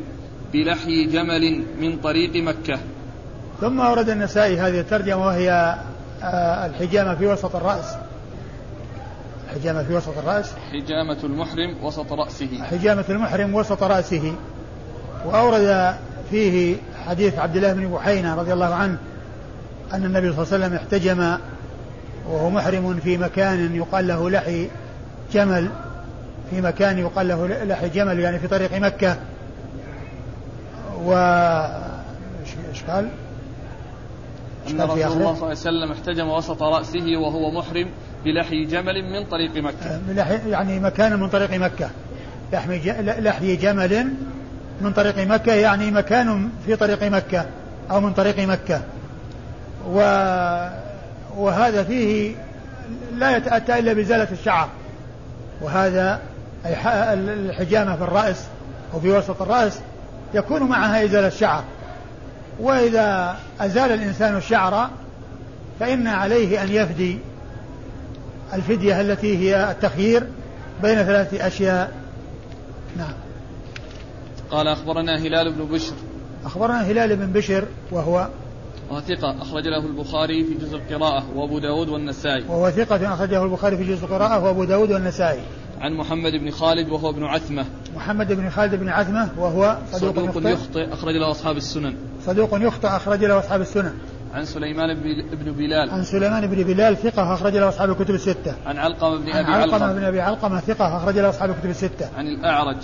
[0.53, 2.78] بلحي جمل من طريق مكة.
[3.61, 5.78] ثم أورد النسائي هذه الترجمة وهي
[6.22, 7.97] آه، الحجامة في وسط الرأس.
[9.49, 10.53] الحجامة في وسط الرأس.
[10.72, 12.64] حجامة المحرم وسط رأسه.
[12.64, 14.34] حجامة المحرم وسط رأسه.
[15.25, 15.95] وأورد
[16.31, 18.99] فيه حديث عبد الله بن بحينة رضي الله عنه
[19.93, 21.39] أن النبي صلى الله عليه وسلم احتجم
[22.29, 24.69] وهو محرم في مكان يقال له لحي
[25.33, 25.69] جمل
[26.51, 29.16] في مكان يقال له لحي جمل يعني في طريق مكة.
[31.05, 31.12] و
[32.71, 33.09] إيش قال؟
[34.71, 37.89] أن رسول الله صلى الله عليه وسلم احتجم وسط رأسه وهو محرم
[38.25, 40.01] بلحي جمل من طريق مكة.
[40.49, 41.91] يعني مكان من طريق مكة.
[43.21, 44.12] لحي جمل
[44.81, 47.47] من طريق مكة يعني مكان في طريق مكة
[47.91, 48.81] أو من طريق مكة.
[49.87, 49.99] و
[51.37, 52.35] وهذا فيه
[53.16, 54.68] لا يتأتى إلا بإزالة الشعر.
[55.62, 56.20] وهذا
[56.66, 56.74] أي
[57.14, 58.45] الحجامة في الرأس
[58.95, 59.79] أو في وسط الرأس
[60.35, 61.64] يكون معها إزالة الشعر
[62.61, 64.91] وإذا أزال الإنسان الشعر
[65.81, 67.18] فإن عليه أن يفدي
[68.55, 70.26] الفدية التي هي التخيير
[70.83, 71.93] بين ثلاثة أشياء.
[72.97, 73.12] نعم.
[74.51, 75.94] قال أخبرنا هلال بن بشر.
[76.44, 78.28] أخبرنا هلال بن بشر وهو
[78.90, 82.44] وثقة أخرج له البخاري في جزء القراءة وأبو داود والنسائي.
[82.49, 85.40] وهو ثقة أخرجه البخاري في جزء القراءة وأبو داود والنسائي.
[85.80, 87.64] عن محمد بن خالد وهو ابن عثمة.
[87.96, 91.94] محمد بن خالد بن عثمة وهو صدوق, صدوق يخطئ, يخطئ أخرج له أصحاب السنن.
[92.26, 93.94] صدوق يخطئ أخرج له أصحاب السنن.
[94.34, 94.94] عن سليمان
[95.32, 95.90] بن بلال.
[95.90, 98.55] عن سليمان بن بلال ثقة أخرج له أصحاب الكتب الستة.
[98.66, 99.92] عن علقمة بن أبي علقمة, علقمة.
[99.92, 102.09] بن أبي علقمة ثقة أخرج له أصحاب الكتب الستة.
[102.16, 102.76] عن الأعرج.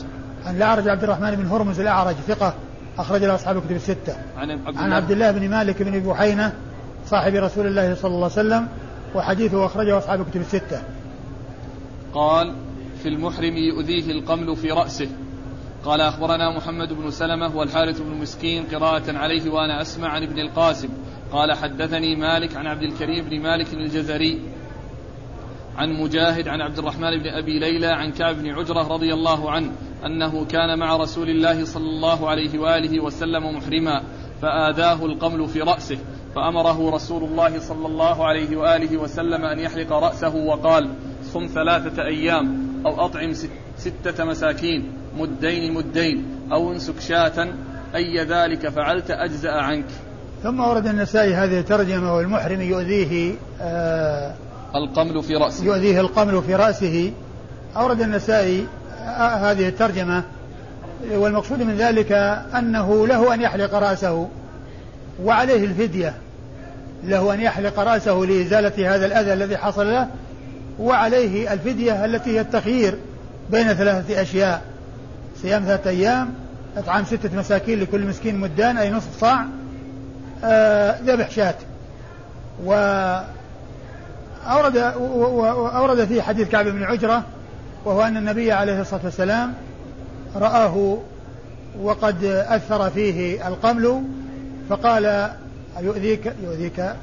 [0.45, 2.55] عن الأعرج عبد الرحمن بن هرمز الأعرج ثقة
[2.99, 4.16] أخرج له أصحاب الكتب الستة.
[4.36, 6.53] عن عبد عن عبد الله بن مالك بن بحينة
[7.07, 8.68] صاحب رسول الله صلى الله عليه وسلم
[9.14, 10.82] وحديثه أخرجه أصحاب الكتب الستة.
[12.14, 12.55] قال
[13.03, 15.09] في المحرم يؤذيه القمل في رأسه.
[15.84, 20.88] قال أخبرنا محمد بن سلمة والحارث بن مسكين قراءة عليه وأنا أسمع عن ابن القاسم.
[21.32, 24.40] قال حدثني مالك عن عبد الكريم بن مالك الجزري
[25.76, 29.72] عن مجاهد عن عبد الرحمن بن أبي ليلى عن كعب بن عجرة رضي الله عنه
[30.07, 34.02] أنه كان مع رسول الله صلى الله عليه وآله وسلم محرما
[34.42, 35.98] فآذاه القمل في رأسه
[36.34, 40.90] فأمره رسول الله صلى الله عليه وآله وسلم أن يحلق رأسه وقال
[41.32, 43.32] صم ثلاثة أيام أو أطعم
[43.76, 47.48] ستة مساكين مدين مدين أو انسك شاة
[47.94, 49.86] أي ذلك فعلت أجزأ عنك.
[50.42, 54.34] ثم ورد النسائي هذه الترجمة والمحرم يؤذيه آه
[54.74, 55.64] القمل في رأسه.
[55.64, 57.12] يؤذيه القمل في رأسه.
[57.76, 58.66] أورد النسائي
[59.50, 60.22] هذه الترجمة
[61.11, 62.12] والمقصود من ذلك
[62.59, 64.28] أنه له أن يحلق رأسه
[65.22, 66.14] وعليه الفدية
[67.05, 70.09] له أن يحلق رأسه لإزالة هذا الأذى الذي حصل له
[70.78, 72.98] وعليه الفدية التي هي التخيير
[73.50, 74.62] بين ثلاثة أشياء
[75.42, 76.34] صيام ثلاثة أيام
[76.76, 79.44] إطعام ستة مساكين لكل مسكين مدان أي نصف صاع
[80.44, 81.55] آه، ذبح شاة.
[82.64, 82.72] و
[84.46, 87.24] أورد وأورد فيه حديث كعب بن عجرة
[87.85, 89.55] وهو أن النبي عليه الصلاة والسلام
[90.37, 90.99] رآه
[91.82, 94.03] وقد أثر فيه القمل
[94.68, 95.30] فقال
[95.80, 96.32] يؤذيك.
[96.43, 96.95] يؤذيك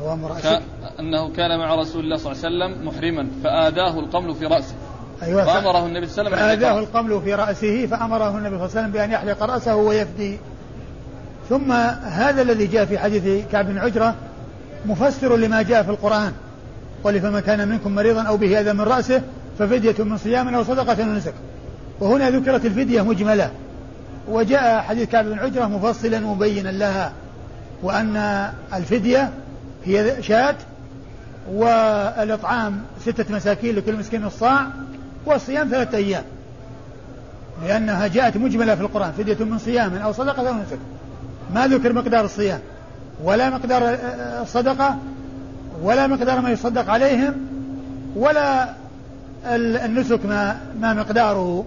[0.00, 0.62] هوام رأسك
[1.00, 4.74] أنه كان مع رسول الله صلى الله عليه وسلم محرما فآذاه القمل في رأسه.
[5.22, 8.70] أيوة فأمره النبي صلى الله عليه وسلم فآذاه القمل في رأسه فأمره النبي صلى الله
[8.70, 10.38] عليه وسلم بأن يحلق رأسه ويفدي.
[11.48, 11.72] ثم
[12.02, 14.14] هذا الذي جاء في حديث كعب بن عجرة
[14.86, 16.32] مفسر لما جاء في القرآن
[17.04, 19.22] قل فمن كان منكم مريضا أو به أذى من رأسه
[19.60, 21.34] ففدية من صيام أو صدقة ونسك
[22.00, 23.50] وهنا ذكرت الفدية مجملة.
[24.28, 27.12] وجاء حديث كعب بن عجرة مفصلا مبينا لها
[27.82, 28.16] وأن
[28.74, 29.30] الفدية
[29.84, 30.54] هي شاة
[31.52, 34.66] والإطعام ستة مساكين لكل مسكين الصاع
[35.26, 36.24] والصيام ثلاثة أيام.
[37.66, 40.78] لأنها جاءت مجملة في القرآن فدية من صيام أو صدقة أو نسك.
[41.54, 42.60] ما ذكر مقدار الصيام
[43.24, 43.82] ولا مقدار
[44.42, 44.98] الصدقة
[45.82, 47.34] ولا مقدار ما يصدق عليهم
[48.16, 48.79] ولا
[49.46, 51.66] النسك ما ما مقداره.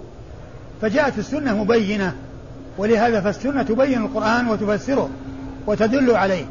[0.81, 2.15] فجاءت السنة مبينة.
[2.77, 5.09] ولهذا فالسنة تبين القرآن وتفسره
[5.67, 6.45] وتدل عليه.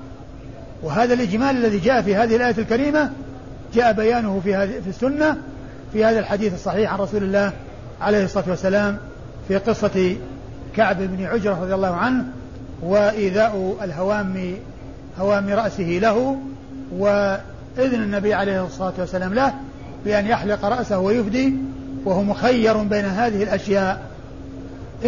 [0.82, 3.10] وهذا الإجمال الذي جاء في هذه الآية الكريمة
[3.74, 5.36] جاء بيانه في هذه في السنة
[5.92, 7.52] في هذا الحديث الصحيح عن رسول الله
[8.00, 8.98] عليه الصلاة والسلام
[9.48, 10.16] في قصة
[10.76, 12.24] كعب بن عجرة رضي الله عنه
[12.82, 14.54] وإيذاء الهوام
[15.18, 16.36] هوام رأسه له
[16.92, 19.54] وإذن النبي عليه الصلاة والسلام له
[20.04, 21.54] بأن يحلق رأسه ويفدي
[22.04, 24.10] وهو مخير بين هذه الأشياء.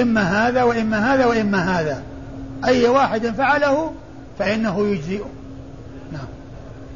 [0.00, 2.02] إما هذا وإما هذا وإما هذا.
[2.64, 3.92] أي واحد فعله
[4.38, 5.24] فإنه يجزئه
[6.12, 6.26] نعم.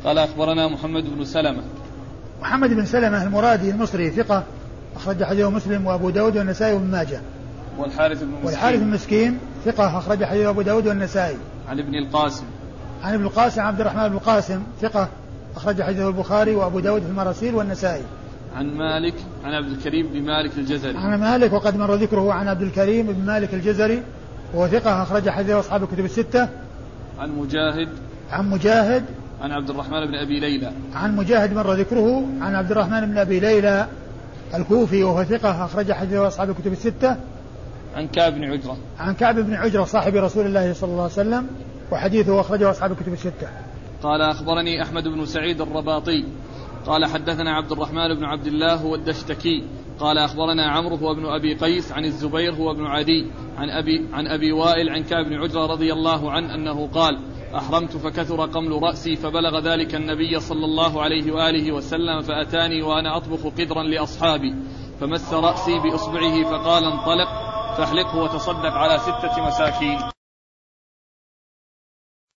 [0.04, 1.62] قال أخبرنا محمد بن سلمة.
[2.40, 4.44] محمد بن سلمة المرادي المصري ثقة
[4.96, 7.20] أخرج حديثه مسلم وأبو داود والنسائي وابن ماجه.
[7.78, 8.46] والحارث بن مسكين.
[8.46, 11.36] والحارث بن مسكين ثقة أخرج حديثه أبو داود والنسائي.
[11.68, 12.44] عن ابن القاسم.
[13.04, 15.08] عن ابن القاسم عبد الرحمن بن القاسم ثقة.
[15.56, 18.02] أخرج حديثه البخاري وأبو داود في المراسيل والنسائي.
[18.56, 20.98] عن مالك عن عبد الكريم بن مالك الجزري.
[20.98, 24.02] عن مالك وقد مر ذكره عن عبد الكريم بن مالك الجزري
[24.54, 26.48] وهو ثقة أخرج حديثه أصحاب الكتب الستة.
[27.18, 27.88] عن مجاهد.
[28.30, 29.04] عن مجاهد.
[29.42, 30.72] عن عبد الرحمن بن أبي ليلى.
[30.94, 33.86] عن مجاهد مر ذكره عن عبد الرحمن بن أبي ليلى
[34.54, 37.16] الكوفي وهو ثقة أخرج حديثه أصحاب الكتب الستة.
[37.96, 38.76] عن كعب بن عجرة.
[38.98, 41.46] عن كعب بن عجرة صاحب رسول الله صلى الله عليه وسلم
[41.90, 43.48] وحديثه أخرجه أصحاب الكتب الستة.
[44.02, 46.24] قال أخبرني أحمد بن سعيد الرباطي
[46.86, 49.64] قال حدثنا عبد الرحمن بن عبد الله هو الدشتكي
[50.00, 53.26] قال أخبرنا عمرو هو ابن أبي قيس عن الزبير هو ابن عدي
[53.56, 57.18] عن أبي, عن أبي وائل عن كعب بن عجرة رضي الله عنه أنه قال
[57.54, 63.46] أحرمت فكثر قمل رأسي فبلغ ذلك النبي صلى الله عليه وآله وسلم فأتاني وأنا أطبخ
[63.46, 64.54] قدرا لأصحابي
[65.00, 67.28] فمس رأسي بإصبعه فقال انطلق
[67.76, 70.17] فاحلقه وتصدق على ستة مساكين.